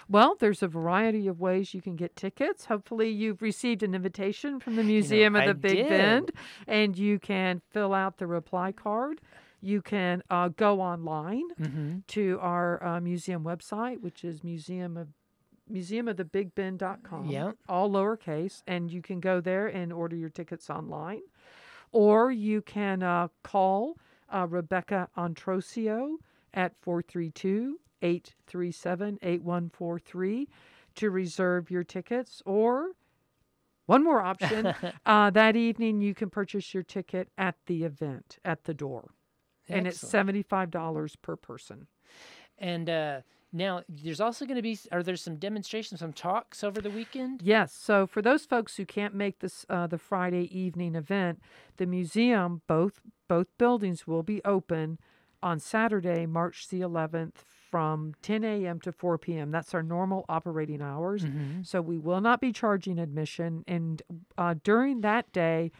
Well, 0.10 0.36
there's 0.38 0.62
a 0.62 0.68
variety 0.68 1.28
of 1.30 1.40
ways 1.40 1.74
you 1.74 1.82
can 1.82 1.96
get 1.96 2.16
tickets. 2.18 2.66
Hopefully, 2.66 3.10
you've 3.10 3.42
received 3.42 3.84
an 3.84 3.96
invitation 3.96 4.60
from 4.60 4.76
the 4.76 4.84
Museum 4.84 5.34
of 5.36 5.44
I 5.44 5.48
the 5.48 5.54
Big 5.54 5.78
did. 5.78 5.90
Bend, 5.90 6.32
and 6.68 6.98
you 6.98 7.20
can 7.20 7.62
fill 7.72 7.94
out 7.94 8.18
the 8.18 8.28
reply 8.28 8.74
card. 8.74 9.22
You 9.62 9.82
can 9.82 10.24
uh, 10.30 10.50
go 10.50 10.82
online 10.82 11.44
Mm-hmm. 11.62 12.00
to 12.08 12.38
our 12.42 12.84
uh, 12.84 13.00
museum 13.00 13.44
website, 13.46 14.02
which 14.02 14.26
is 14.26 14.44
museum 14.44 14.98
of 14.98 15.08
museumofthebigbend.com. 15.72 17.28
Yeah. 17.28 17.52
all 17.70 17.90
lowercase, 17.90 18.62
and 18.68 18.92
you 18.92 19.02
can 19.02 19.20
go 19.20 19.42
there 19.42 19.68
and 19.68 19.92
order 19.92 20.16
your 20.16 20.30
tickets 20.30 20.70
online, 20.70 21.22
or 21.92 22.32
you 22.32 22.62
can 22.62 23.04
uh, 23.04 23.30
call 23.44 23.98
uh, 24.30 24.48
Rebecca 24.50 25.10
Antrosio 25.18 26.16
at 26.54 26.74
432 26.82 27.80
837 28.02 29.20
8143 29.22 30.48
to 30.96 31.10
reserve 31.10 31.72
your 31.72 31.84
tickets. 31.84 32.42
Or 32.46 32.92
one 33.86 34.04
more 34.04 34.22
option 34.22 34.74
uh, 35.06 35.30
that 35.32 35.56
evening, 35.56 36.02
you 36.02 36.14
can 36.14 36.30
purchase 36.30 36.74
your 36.74 36.84
ticket 36.84 37.30
at 37.38 37.56
the 37.68 37.84
event 37.84 38.40
at 38.44 38.64
the 38.64 38.74
door. 38.74 39.12
And 39.70 39.88
it's 39.88 40.04
$75 40.04 41.16
per 41.22 41.36
person. 41.38 41.88
And 42.58 42.90
uh, 42.90 43.22
now 43.54 43.84
there's 43.90 44.22
also 44.22 44.46
going 44.46 44.56
to 44.56 44.62
be, 44.62 44.78
are 44.92 45.04
there 45.04 45.16
some 45.16 45.36
demonstrations, 45.36 46.00
some 46.00 46.14
talks 46.14 46.64
over 46.64 46.82
the 46.82 46.90
weekend? 46.90 47.42
Yes. 47.44 47.74
So 47.74 48.08
for 48.08 48.22
those 48.22 48.46
folks 48.46 48.78
who 48.78 48.86
can't 48.86 49.14
make 49.14 49.40
this 49.40 49.66
uh, 49.70 49.88
the 49.88 49.98
Friday 49.98 50.50
evening 50.58 50.96
event, 50.96 51.42
the 51.78 51.86
museum 51.86 52.62
both 52.68 53.02
both 53.28 53.48
buildings 53.58 54.08
will 54.08 54.24
be 54.24 54.42
open 54.46 55.00
on 55.44 55.60
Saturday, 55.60 56.26
March 56.26 56.68
the 56.70 56.82
11th, 56.82 57.36
from 57.72 58.14
10 58.22 58.44
a.m. 58.44 58.80
to 58.82 58.92
4 58.92 59.18
p.m. 59.18 59.50
That's 59.52 59.74
our 59.74 59.82
normal 59.82 60.26
operating 60.30 60.82
hours. 60.82 61.26
So 61.64 61.82
we 61.82 61.98
will 61.98 62.22
not 62.22 62.42
be 62.42 62.52
charging 62.52 63.00
admission, 63.00 63.64
and 63.68 64.02
uh, 64.38 64.56
during 64.64 65.02
that 65.02 65.32
day. 65.34 65.72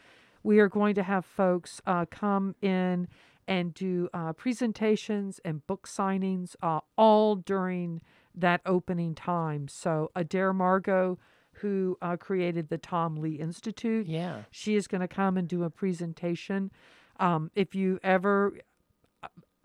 We 0.44 0.58
are 0.58 0.70
going 0.70 0.96
to 0.96 1.04
have 1.04 1.24
folks 1.24 1.84
uh, 1.86 2.06
come 2.10 2.56
in 2.64 3.08
and 3.52 3.74
do 3.74 4.08
uh, 4.14 4.32
presentations 4.32 5.40
and 5.44 5.66
book 5.68 5.86
signings 5.88 6.56
uh, 6.64 6.80
all 6.98 7.36
during 7.36 8.02
that 8.34 8.62
opening 8.66 9.14
time. 9.14 9.68
So 9.68 10.10
Adair 10.16 10.54
Margo, 10.54 11.20
who 11.56 11.98
uh, 12.02 12.16
created 12.16 12.70
the 12.70 12.78
Tom 12.78 13.18
Lea 13.18 13.36
Institute, 13.36 14.08
Yeah. 14.08 14.44
she 14.52 14.76
is 14.76 14.88
going 14.88 15.02
to 15.02 15.08
come 15.08 15.36
and 15.36 15.50
do 15.50 15.64
a 15.66 15.70
presentation. 15.70 16.72
Um, 17.20 17.52
if 17.54 17.76
you 17.76 18.00
ever, 18.04 18.54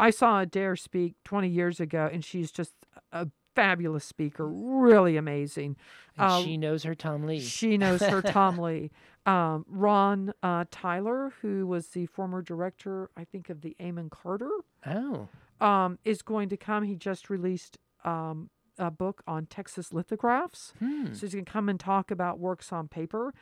I 0.00 0.10
saw 0.10 0.40
Adair 0.40 0.74
speak 0.74 1.14
20 1.24 1.48
years 1.48 1.78
ago, 1.78 2.10
and 2.12 2.24
she's 2.24 2.50
just 2.50 2.74
a 3.12 3.28
fabulous 3.56 4.04
speaker, 4.04 4.46
really 4.46 5.16
amazing. 5.16 5.76
And 6.16 6.30
Uh, 6.30 6.42
she 6.42 6.56
knows 6.56 6.84
her 6.84 6.94
Tom 6.94 7.24
Lea. 7.24 7.40
She 7.40 7.76
knows 7.76 8.00
her 8.00 8.22
Tom 8.36 8.58
Lea. 8.58 8.90
Um, 9.24 9.64
Ron 9.68 10.32
uh, 10.44 10.66
Tyler, 10.70 11.32
who 11.42 11.66
was 11.66 11.88
the 11.88 12.06
former 12.06 12.42
director, 12.42 13.10
I 13.16 13.24
think, 13.24 13.50
of 13.50 13.62
the 13.62 13.74
Amon 13.80 14.08
Carter, 14.08 14.50
oh. 14.86 15.28
um, 15.60 15.98
is 16.04 16.22
going 16.22 16.48
to 16.50 16.56
come. 16.56 16.84
He 16.84 16.94
just 16.94 17.28
released 17.28 17.78
um, 18.04 18.50
a 18.78 18.90
book 18.92 19.22
on 19.26 19.46
Texas 19.46 19.92
lithographs. 19.92 20.74
Hmm. 20.78 21.12
So 21.12 21.22
he's 21.22 21.32
going 21.32 21.44
to 21.44 21.50
come 21.50 21.68
and 21.68 21.80
talk 21.80 22.12
about 22.12 22.38
works 22.38 22.72
on 22.72 22.86
paper. 22.86 23.34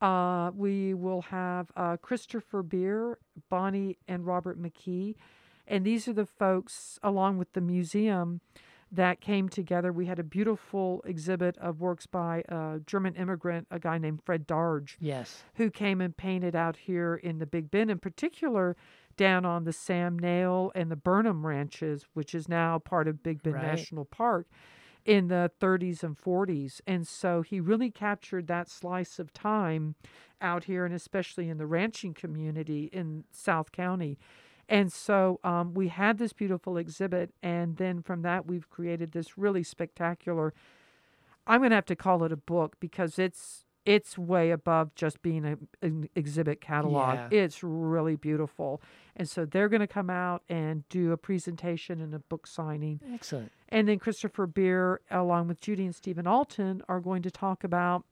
Uh, 0.00 0.50
we 0.54 0.94
will 0.94 1.22
have 1.22 1.72
uh, 1.76 1.96
Christopher 1.96 2.62
Beer, 2.62 3.18
Bonnie, 3.48 3.96
and 4.06 4.26
Robert 4.26 4.60
McKee. 4.60 5.16
And 5.66 5.84
these 5.84 6.06
are 6.06 6.12
the 6.12 6.26
folks, 6.26 6.98
along 7.02 7.38
with 7.38 7.54
the 7.54 7.60
museum, 7.60 8.40
that 8.94 9.20
came 9.20 9.48
together. 9.48 9.92
We 9.92 10.06
had 10.06 10.18
a 10.18 10.24
beautiful 10.24 11.02
exhibit 11.04 11.56
of 11.58 11.80
works 11.80 12.06
by 12.06 12.42
a 12.48 12.80
German 12.86 13.14
immigrant, 13.14 13.66
a 13.70 13.78
guy 13.78 13.98
named 13.98 14.20
Fred 14.24 14.46
Darge, 14.46 14.96
Yes. 15.00 15.44
who 15.54 15.70
came 15.70 16.00
and 16.00 16.16
painted 16.16 16.54
out 16.54 16.76
here 16.76 17.14
in 17.14 17.38
the 17.38 17.46
Big 17.46 17.70
Bend, 17.70 17.90
in 17.90 17.98
particular 17.98 18.76
down 19.16 19.44
on 19.44 19.64
the 19.64 19.72
Sam 19.72 20.18
Nail 20.18 20.72
and 20.74 20.90
the 20.90 20.96
Burnham 20.96 21.46
ranches, 21.46 22.04
which 22.14 22.34
is 22.34 22.48
now 22.48 22.78
part 22.78 23.06
of 23.06 23.22
Big 23.22 23.42
Bend 23.42 23.56
Right. 23.56 23.66
National 23.66 24.04
Park 24.04 24.46
in 25.04 25.28
the 25.28 25.50
30s 25.60 26.02
and 26.02 26.16
40s. 26.16 26.80
And 26.86 27.06
so 27.06 27.42
he 27.42 27.60
really 27.60 27.90
captured 27.90 28.46
that 28.46 28.68
slice 28.68 29.18
of 29.18 29.32
time 29.32 29.94
out 30.40 30.64
here, 30.64 30.84
and 30.84 30.94
especially 30.94 31.48
in 31.48 31.58
the 31.58 31.66
ranching 31.66 32.14
community 32.14 32.84
in 32.92 33.24
South 33.30 33.70
County. 33.70 34.18
And 34.68 34.92
so 34.92 35.40
um, 35.44 35.74
we 35.74 35.88
had 35.88 36.18
this 36.18 36.32
beautiful 36.32 36.76
exhibit, 36.76 37.34
and 37.42 37.76
then 37.76 38.02
from 38.02 38.22
that, 38.22 38.46
we've 38.46 38.68
created 38.70 39.12
this 39.12 39.36
really 39.36 39.62
spectacular. 39.62 40.54
I'm 41.46 41.60
going 41.60 41.70
to 41.70 41.76
have 41.76 41.86
to 41.86 41.96
call 41.96 42.24
it 42.24 42.32
a 42.32 42.36
book 42.36 42.76
because 42.80 43.18
it's 43.18 43.64
it's 43.84 44.16
way 44.16 44.50
above 44.50 44.94
just 44.94 45.20
being 45.20 45.44
a, 45.44 45.58
an 45.84 46.08
exhibit 46.14 46.62
catalog. 46.62 47.30
Yeah. 47.30 47.44
It's 47.44 47.62
really 47.62 48.16
beautiful, 48.16 48.80
and 49.14 49.28
so 49.28 49.44
they're 49.44 49.68
going 49.68 49.80
to 49.80 49.86
come 49.86 50.08
out 50.08 50.42
and 50.48 50.88
do 50.88 51.12
a 51.12 51.18
presentation 51.18 52.00
and 52.00 52.14
a 52.14 52.18
book 52.18 52.46
signing. 52.46 53.00
Excellent. 53.12 53.52
And 53.68 53.88
then 53.88 53.98
Christopher 53.98 54.46
Beer, 54.46 55.00
along 55.10 55.48
with 55.48 55.60
Judy 55.60 55.84
and 55.84 55.94
Stephen 55.94 56.26
Alton, 56.26 56.82
are 56.88 57.00
going 57.00 57.22
to 57.22 57.30
talk 57.30 57.64
about. 57.64 58.04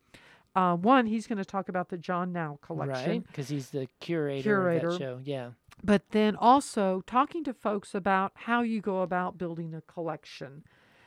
Uh, 0.54 0.76
one, 0.76 1.06
he's 1.06 1.26
going 1.26 1.38
to 1.38 1.46
talk 1.46 1.70
about 1.70 1.88
the 1.88 1.96
John 1.96 2.30
Nau 2.30 2.56
collection. 2.60 3.10
Right? 3.10 3.26
Because 3.26 3.48
he's 3.48 3.70
the 3.70 3.88
curator, 4.00 4.42
Curator. 4.42 4.88
of 4.88 4.92
that 4.92 4.98
show. 4.98 5.20
Yeah. 5.24 5.50
But 5.84 6.02
then 6.10 6.36
also 6.36 7.02
talking 7.06 7.42
to 7.44 7.52
folks 7.52 7.94
about 7.94 8.32
how 8.34 8.62
you 8.62 8.80
go 8.80 9.00
about 9.02 9.36
building 9.38 9.74
a 9.74 9.80
collection. 9.80 10.64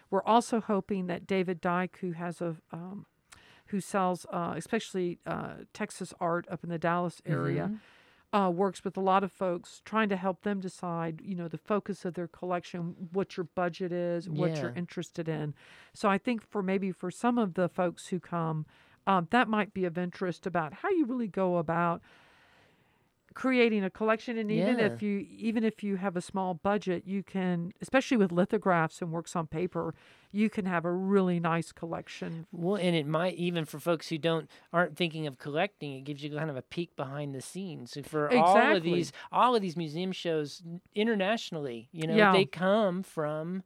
We're 0.09 0.23
also 0.23 0.59
hoping 0.61 1.07
that 1.07 1.25
David 1.25 1.61
Dike, 1.61 1.97
who 2.01 2.11
has 2.11 2.41
a 2.41 2.57
um, 2.71 3.05
who 3.67 3.79
sells 3.81 4.25
uh, 4.31 4.53
especially 4.55 5.19
uh, 5.25 5.55
Texas 5.73 6.13
art 6.19 6.45
up 6.51 6.63
in 6.63 6.69
the 6.69 6.77
Dallas 6.77 7.21
area, 7.25 7.71
Mm-hmm. 8.33 8.37
uh, 8.37 8.49
works 8.49 8.83
with 8.83 8.97
a 8.97 9.01
lot 9.01 9.23
of 9.23 9.31
folks 9.31 9.81
trying 9.85 10.09
to 10.09 10.17
help 10.17 10.43
them 10.43 10.59
decide, 10.59 11.21
you 11.23 11.35
know, 11.35 11.47
the 11.47 11.57
focus 11.57 12.05
of 12.05 12.13
their 12.13 12.27
collection, 12.27 12.95
what 13.13 13.37
your 13.37 13.45
budget 13.55 13.91
is, 13.91 14.29
what 14.29 14.51
you're 14.61 14.73
interested 14.75 15.27
in. 15.29 15.53
So 15.93 16.09
I 16.09 16.17
think 16.17 16.43
for 16.43 16.61
maybe 16.61 16.91
for 16.91 17.09
some 17.09 17.37
of 17.37 17.53
the 17.53 17.69
folks 17.69 18.07
who 18.07 18.19
come, 18.19 18.65
um, 19.07 19.27
that 19.31 19.47
might 19.47 19.73
be 19.73 19.85
of 19.85 19.97
interest 19.97 20.45
about 20.45 20.73
how 20.73 20.89
you 20.89 21.05
really 21.05 21.27
go 21.27 21.57
about 21.57 22.01
creating 23.35 23.83
a 23.83 23.89
collection 23.89 24.37
and 24.37 24.49
even 24.49 24.79
Yeah. 24.79 24.85
if 24.85 25.01
you 25.03 25.25
even 25.29 25.63
if 25.65 25.83
you 25.83 25.97
have 25.97 26.15
a 26.15 26.21
small 26.21 26.53
budget 26.53 27.03
you 27.05 27.21
can 27.21 27.73
especially 27.81 28.15
with 28.15 28.31
lithographs 28.31 29.01
and 29.01 29.11
works 29.11 29.35
on 29.35 29.45
paper 29.45 29.93
you 30.31 30.49
can 30.49 30.65
have 30.65 30.85
a 30.85 30.91
really 30.91 31.39
nice 31.39 31.73
collection 31.73 32.47
Well, 32.53 32.77
and 32.77 32.95
it 32.95 33.05
might 33.05 33.35
even 33.35 33.65
for 33.65 33.77
folks 33.77 34.07
who 34.07 34.17
don't 34.17 34.49
aren't 34.71 34.95
thinking 34.95 35.27
of 35.27 35.37
collecting, 35.37 35.93
it 35.97 36.05
gives 36.05 36.23
you 36.23 36.29
kind 36.35 36.49
of 36.49 36.55
a 36.57 36.61
peek 36.61 36.95
behind 36.95 37.35
the 37.35 37.41
scenes. 37.41 37.91
So 37.91 38.03
for 38.03 38.33
all 38.35 38.75
of 38.75 38.83
these, 38.83 39.11
all 39.31 39.53
of 39.55 39.61
these 39.61 39.75
museum 39.77 40.11
shows 40.13 40.63
internationally, 40.93 41.89
you 41.91 42.07
know, 42.07 42.15
Yeah. 42.15 42.31
they 42.31 42.45
come 42.45 43.03
from 43.03 43.63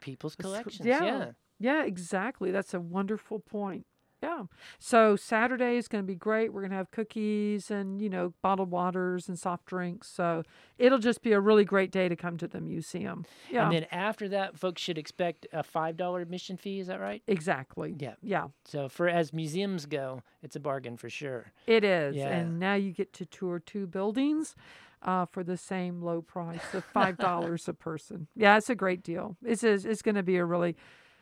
people's 0.00 0.36
collections. 0.36 0.86
yeah. 0.86 1.04
yeah. 1.04 1.30
yeah 1.58 1.84
exactly 1.84 2.50
that's 2.50 2.74
a 2.74 2.80
wonderful 2.80 3.38
point 3.40 3.86
yeah 4.22 4.42
so 4.78 5.16
saturday 5.16 5.76
is 5.76 5.88
going 5.88 6.02
to 6.02 6.06
be 6.06 6.14
great 6.14 6.52
we're 6.52 6.60
going 6.60 6.70
to 6.70 6.76
have 6.76 6.90
cookies 6.90 7.70
and 7.70 8.00
you 8.00 8.08
know 8.08 8.32
bottled 8.42 8.70
waters 8.70 9.28
and 9.28 9.38
soft 9.38 9.66
drinks 9.66 10.08
so 10.08 10.42
it'll 10.78 10.98
just 10.98 11.22
be 11.22 11.32
a 11.32 11.40
really 11.40 11.64
great 11.64 11.90
day 11.90 12.08
to 12.08 12.16
come 12.16 12.36
to 12.36 12.48
the 12.48 12.60
museum 12.60 13.24
yeah 13.50 13.64
And 13.64 13.74
then 13.74 13.86
after 13.90 14.28
that, 14.30 14.58
folks 14.58 14.80
should 14.82 14.98
expect 14.98 15.46
a 15.52 15.62
five 15.62 15.96
dollar 15.96 16.20
admission 16.20 16.56
fee. 16.56 16.80
Is 16.80 16.86
that 16.86 17.00
right? 17.00 17.22
exactly 17.26 17.94
Yeah. 17.98 18.14
yeah 18.22 18.48
So 18.64 18.88
for 18.88 19.08
as 19.08 19.32
museums 19.32 19.86
go, 19.86 20.22
it's 20.42 20.56
a 20.56 20.60
bargain 20.60 20.96
for 20.96 21.10
sure. 21.10 21.52
It 21.66 21.84
is. 21.84 22.16
Yeah. 22.16 22.28
And 22.28 22.58
now 22.58 22.74
you 22.74 22.92
get 22.92 23.12
to 23.14 23.26
tour 23.26 23.58
two 23.58 23.86
buildings 23.86 24.54
uh, 25.02 25.26
for 25.26 25.44
the 25.44 25.56
same 25.56 26.02
low 26.02 26.20
price 26.22 26.74
of 26.74 26.84
$5 26.94 27.68
a 27.68 27.72
person. 27.72 28.26
Yeah, 28.34 28.56
it's 28.56 28.70
a 28.70 28.74
great 28.74 29.02
deal. 29.02 29.36
It's, 29.44 29.62
a, 29.62 29.72
it's 29.72 30.02
going 30.02 30.14
to 30.16 30.22
be 30.22 30.36
a 30.36 30.44
really, 30.44 30.76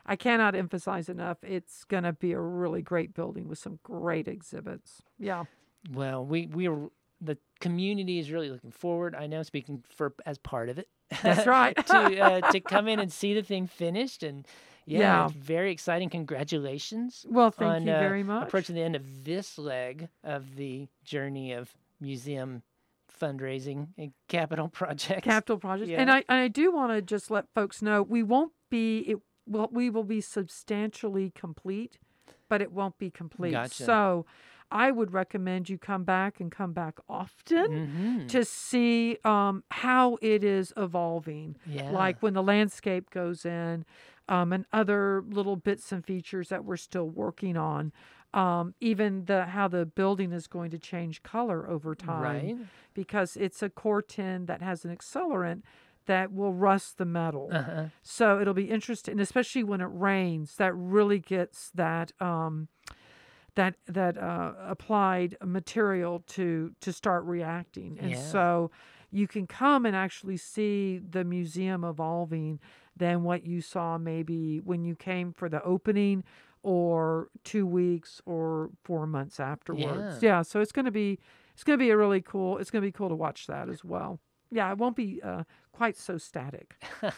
I 0.06 0.16
cannot 0.16 0.54
emphasize 0.54 1.08
enough, 1.08 1.38
it's 1.42 1.84
going 1.84 2.04
to 2.04 2.12
be 2.12 2.32
a 2.32 2.40
really 2.40 2.82
great 2.82 3.12
building 3.14 3.48
with 3.48 3.58
some 3.58 3.78
great 3.82 4.28
exhibits. 4.28 5.02
Yeah. 5.18 5.44
Well, 5.92 6.24
we 6.24 6.46
we 6.46 6.68
are 6.68 6.88
the 7.20 7.38
community 7.60 8.18
is 8.18 8.30
really 8.30 8.50
looking 8.50 8.70
forward. 8.70 9.14
I 9.14 9.26
know, 9.26 9.42
speaking 9.42 9.82
for 9.88 10.14
as 10.24 10.38
part 10.38 10.68
of 10.68 10.78
it. 10.78 10.88
That's 11.22 11.46
right. 11.46 11.76
to 11.86 12.20
uh, 12.20 12.40
to 12.52 12.60
come 12.60 12.88
in 12.88 12.98
and 12.98 13.12
see 13.12 13.34
the 13.34 13.42
thing 13.42 13.66
finished 13.66 14.22
and 14.22 14.46
yeah, 14.84 14.98
Yeah. 15.00 15.28
very 15.36 15.72
exciting. 15.72 16.08
Congratulations. 16.10 17.26
Well, 17.28 17.50
thank 17.50 17.70
on, 17.72 17.86
you 17.86 17.92
uh, 17.92 17.98
very 18.00 18.22
much. 18.22 18.48
Approaching 18.48 18.74
the 18.76 18.82
end 18.82 18.96
of 18.96 19.24
this 19.24 19.58
leg 19.58 20.08
of 20.22 20.56
the 20.56 20.88
journey 21.04 21.52
of 21.52 21.74
museum 22.00 22.62
fundraising 23.20 23.88
and 23.98 24.12
capital 24.28 24.68
projects. 24.72 25.24
Capital 25.24 25.58
projects. 25.58 25.90
Yeah. 25.90 26.00
And 26.00 26.10
I, 26.10 26.18
and 26.28 26.38
I 26.38 26.48
do 26.48 26.72
want 26.72 26.92
to 26.92 27.02
just 27.02 27.30
let 27.30 27.46
folks 27.54 27.82
know 27.82 28.02
we 28.02 28.22
won't 28.22 28.52
be, 28.70 28.98
it, 29.00 29.18
well, 29.46 29.68
we 29.72 29.90
will 29.90 30.04
be 30.04 30.20
substantially 30.20 31.30
complete, 31.30 31.98
but 32.48 32.61
it 32.61 32.72
won't 32.72 32.98
be 32.98 33.11
complete. 33.11 33.52
Gotcha. 33.52 33.85
So 33.85 34.26
I 34.70 34.90
would 34.90 35.12
recommend 35.12 35.68
you 35.68 35.78
come 35.78 36.02
back 36.04 36.40
and 36.40 36.50
come 36.50 36.72
back 36.72 36.98
often. 37.09 37.66
Mhm. 37.68 38.28
to 38.28 38.44
see 38.44 39.16
um, 39.24 39.62
how 39.70 40.18
it 40.20 40.42
is 40.42 40.72
evolving. 40.76 41.56
Yeah. 41.66 41.90
Like 41.92 42.20
when 42.22 42.35
the 42.35 42.42
landscape 42.42 43.11
goes 43.11 43.44
in, 43.46 43.85
um, 44.28 44.52
and 44.52 44.64
other 44.72 45.22
little 45.28 45.54
bits 45.56 45.92
and 45.92 46.04
features 46.04 46.48
that 46.48 46.64
we're 46.64 46.76
still 46.76 47.09
working 47.09 47.56
on. 47.56 47.92
Um, 48.35 48.74
even 48.80 49.24
the 49.26 49.46
how 49.46 49.68
the 49.68 49.87
building 49.87 50.32
is 50.32 50.46
going 50.48 50.70
to 50.72 50.78
change 50.78 51.22
color 51.22 51.66
over 51.70 51.94
time, 51.94 52.22
Right. 52.22 52.56
because 52.92 53.37
it's 53.37 53.62
a 53.62 53.70
Corten 53.70 54.46
that 54.46 54.61
has 54.62 54.85
an 54.85 54.94
accelerant 54.94 55.62
that 56.06 56.32
will 56.32 56.52
rust 56.52 56.98
the 56.98 57.04
metal. 57.04 57.48
Uh-huh. 57.52 57.84
So 58.02 58.40
it'll 58.40 58.54
be 58.54 58.70
interesting, 58.70 59.20
especially 59.20 59.64
when 59.64 59.80
it 59.80 59.90
rains, 59.90 60.56
that 60.56 60.72
really 60.74 61.18
gets 61.18 61.70
that 61.74 62.12
um, 62.20 62.68
that 63.54 63.74
that 63.86 64.16
uh, 64.18 64.52
applied 64.60 65.36
material 65.44 66.22
to 66.28 66.72
to 66.80 66.92
start 66.92 67.24
reacting, 67.24 67.98
and 68.00 68.10
Yeah. 68.12 68.20
so 68.20 68.70
you 69.10 69.26
can 69.26 69.46
come 69.46 69.86
and 69.86 69.94
actually 69.96 70.36
see 70.36 70.98
the 70.98 71.24
museum 71.24 71.84
evolving 71.84 72.58
than 72.96 73.22
what 73.22 73.44
you 73.46 73.60
saw 73.60 73.98
maybe 73.98 74.58
when 74.58 74.84
you 74.84 74.94
came 74.96 75.32
for 75.32 75.48
the 75.48 75.62
opening 75.62 76.24
or 76.62 77.28
two 77.44 77.64
weeks 77.66 78.20
or 78.26 78.70
four 78.82 79.06
months 79.06 79.38
afterwards. 79.38 80.22
Yeah, 80.22 80.42
so 80.42 80.60
it's 80.60 80.72
going 80.72 80.86
to 80.86 80.90
be 80.90 81.18
it's 81.54 81.64
going 81.64 81.78
to 81.78 81.82
be 81.82 81.90
a 81.90 81.96
really 81.96 82.20
cool. 82.20 82.58
It's 82.58 82.70
going 82.70 82.82
to 82.82 82.86
be 82.86 82.92
cool 82.92 83.08
to 83.08 83.14
watch 83.14 83.46
that 83.46 83.68
as 83.68 83.84
well. 83.84 84.20
Yeah, 84.50 84.70
it 84.70 84.78
won't 84.78 84.96
be 84.96 85.20
uh, 85.22 85.42
quite 85.72 85.96
so 85.96 86.18
static. 86.18 86.76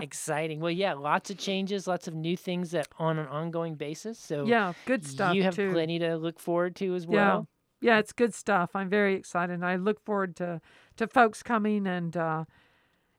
Exciting. 0.00 0.60
Well, 0.60 0.70
yeah, 0.70 0.94
lots 0.94 1.30
of 1.30 1.38
changes, 1.38 1.86
lots 1.86 2.08
of 2.08 2.14
new 2.14 2.36
things 2.36 2.72
that 2.72 2.88
on 2.98 3.18
an 3.18 3.26
ongoing 3.26 3.76
basis. 3.76 4.18
So 4.18 4.46
Yeah, 4.46 4.72
good 4.84 5.06
stuff. 5.06 5.34
you 5.34 5.44
have 5.44 5.54
too. 5.54 5.70
plenty 5.72 5.98
to 6.00 6.16
look 6.16 6.38
forward 6.40 6.76
to 6.76 6.94
as 6.94 7.06
well. 7.06 7.48
Yeah, 7.80 7.94
yeah, 7.94 7.98
it's 7.98 8.12
good 8.12 8.34
stuff. 8.34 8.70
I'm 8.74 8.88
very 8.88 9.14
excited. 9.14 9.52
And 9.52 9.64
I 9.64 9.76
look 9.76 10.00
forward 10.04 10.36
to, 10.36 10.60
to 10.96 11.06
folks 11.06 11.42
coming 11.42 11.86
and 11.86 12.16
uh, 12.16 12.44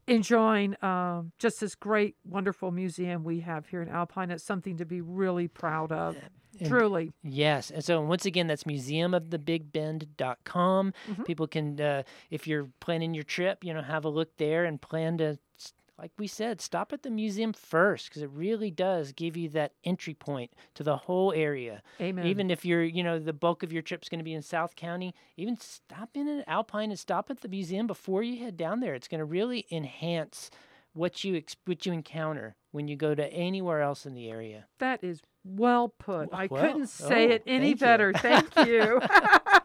enjoying 0.07 0.75
um, 0.83 1.31
just 1.39 1.61
this 1.61 1.75
great, 1.75 2.15
wonderful 2.25 2.71
museum 2.71 3.23
we 3.23 3.39
have 3.41 3.67
here 3.67 3.81
in 3.81 3.89
Alpine. 3.89 4.31
It's 4.31 4.43
something 4.43 4.77
to 4.77 4.85
be 4.85 5.01
really 5.01 5.47
proud 5.47 5.91
of. 5.91 6.17
And- 6.61 6.69
Truly. 6.69 7.11
Yes. 7.23 7.71
And 7.71 7.83
so 7.83 8.01
once 8.01 8.25
again, 8.25 8.47
that's 8.47 8.63
museumofthebigbend.com. 8.65 10.93
Mm-hmm. 11.09 11.23
People 11.23 11.47
can, 11.47 11.79
uh, 11.79 12.03
if 12.29 12.47
you're 12.47 12.67
planning 12.79 13.13
your 13.13 13.23
trip, 13.23 13.63
you 13.63 13.73
know, 13.73 13.81
have 13.81 14.05
a 14.05 14.09
look 14.09 14.37
there 14.37 14.65
and 14.65 14.81
plan 14.81 15.17
to, 15.17 15.37
like 15.97 16.11
we 16.17 16.27
said, 16.27 16.61
stop 16.61 16.93
at 16.93 17.03
the 17.03 17.11
museum 17.11 17.53
first 17.53 18.09
because 18.09 18.21
it 18.21 18.29
really 18.31 18.71
does 18.71 19.11
give 19.11 19.37
you 19.37 19.49
that 19.49 19.73
entry 19.83 20.13
point 20.13 20.51
to 20.75 20.83
the 20.83 20.97
whole 20.97 21.31
area. 21.33 21.81
Amen. 21.99 22.25
Even 22.25 22.49
if 22.49 22.65
you're, 22.65 22.83
you 22.83 23.03
know, 23.03 23.19
the 23.19 23.33
bulk 23.33 23.63
of 23.63 23.71
your 23.71 23.81
trip's 23.83 24.09
going 24.09 24.19
to 24.19 24.23
be 24.23 24.33
in 24.33 24.41
South 24.41 24.75
County, 24.75 25.13
even 25.37 25.57
stop 25.57 26.09
in 26.15 26.27
at 26.27 26.47
Alpine 26.47 26.89
and 26.89 26.99
stop 26.99 27.29
at 27.29 27.41
the 27.41 27.47
museum 27.47 27.87
before 27.87 28.23
you 28.23 28.43
head 28.43 28.57
down 28.57 28.79
there. 28.79 28.95
It's 28.95 29.07
going 29.07 29.19
to 29.19 29.25
really 29.25 29.65
enhance 29.71 30.49
what 30.93 31.23
you 31.23 31.37
ex- 31.37 31.55
what 31.65 31.85
you 31.85 31.93
encounter 31.93 32.55
when 32.71 32.87
you 32.87 32.95
go 32.97 33.15
to 33.15 33.25
anywhere 33.31 33.81
else 33.81 34.05
in 34.05 34.13
the 34.13 34.29
area. 34.29 34.65
That 34.79 35.03
is 35.03 35.21
well 35.43 35.93
put. 35.99 36.29
I 36.33 36.47
couldn't 36.47 36.87
say 36.87 37.29
oh, 37.29 37.35
it 37.35 37.43
any 37.47 37.73
thank 37.73 37.81
you. 37.81 37.85
better. 37.85 38.13
Thank 38.13 38.55
you. 38.67 39.01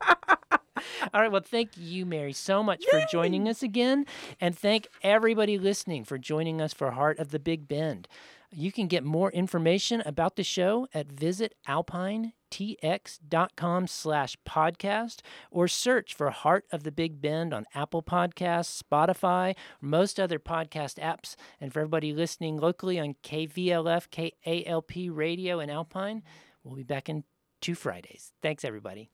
All 1.13 1.21
right. 1.21 1.31
Well, 1.31 1.43
thank 1.45 1.77
you, 1.77 2.07
Mary, 2.07 2.33
so 2.33 2.63
much 2.63 2.85
for 2.91 3.05
joining 3.11 3.49
us 3.49 3.63
again. 3.63 4.07
And 4.41 4.59
thank 4.59 4.89
everybody 5.03 5.59
listening 5.59 6.05
for 6.05 6.17
joining 6.19 6.61
us 6.61 6.73
for 6.73 6.93
Heart 6.93 7.19
of 7.19 7.31
the 7.31 7.39
Big 7.39 7.69
Bend. 7.69 8.09
You 8.53 8.73
can 8.73 8.87
get 8.87 9.05
more 9.05 9.31
information 9.33 10.03
about 10.07 10.37
the 10.37 10.45
show 10.45 10.87
at 10.95 11.09
visitalpinetx.com 11.09 13.87
slash 13.89 14.37
podcast 14.49 15.21
or 15.51 15.69
search 15.69 16.15
for 16.15 16.31
Heart 16.31 16.65
of 16.71 16.85
the 16.85 16.93
Big 16.93 17.21
Bend 17.21 17.53
on 17.53 17.67
Apple 17.75 18.03
Podcasts, 18.03 18.83
Spotify, 18.83 19.51
or 19.51 19.55
most 19.81 20.21
other 20.21 20.39
podcast 20.39 21.01
apps. 21.01 21.35
And 21.61 21.73
for 21.73 21.81
everybody 21.81 22.13
listening 22.13 22.57
locally 22.57 23.01
on 23.01 23.17
KVLF, 23.23 24.09
KALP 24.11 25.11
Radio 25.13 25.59
in 25.61 25.69
Alpine, 25.69 26.23
we'll 26.63 26.77
be 26.77 26.85
back 26.85 27.09
in 27.09 27.25
two 27.61 27.75
Fridays. 27.75 28.33
Thanks, 28.43 28.65
everybody. 28.65 29.11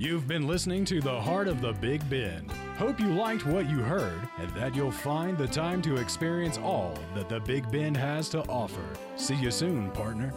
You've 0.00 0.28
been 0.28 0.46
listening 0.46 0.84
to 0.84 1.00
The 1.00 1.20
Heart 1.20 1.48
of 1.48 1.60
the 1.60 1.72
Big 1.72 2.08
Bend. 2.08 2.52
Hope 2.76 3.00
you 3.00 3.08
liked 3.08 3.44
what 3.44 3.68
you 3.68 3.80
heard 3.80 4.28
and 4.38 4.48
that 4.54 4.72
you'll 4.72 4.92
find 4.92 5.36
the 5.36 5.48
time 5.48 5.82
to 5.82 5.96
experience 5.96 6.56
all 6.56 6.96
that 7.16 7.28
the 7.28 7.40
Big 7.40 7.68
Bend 7.72 7.96
has 7.96 8.28
to 8.28 8.48
offer. 8.48 8.84
See 9.16 9.34
you 9.34 9.50
soon, 9.50 9.90
partner. 9.90 10.32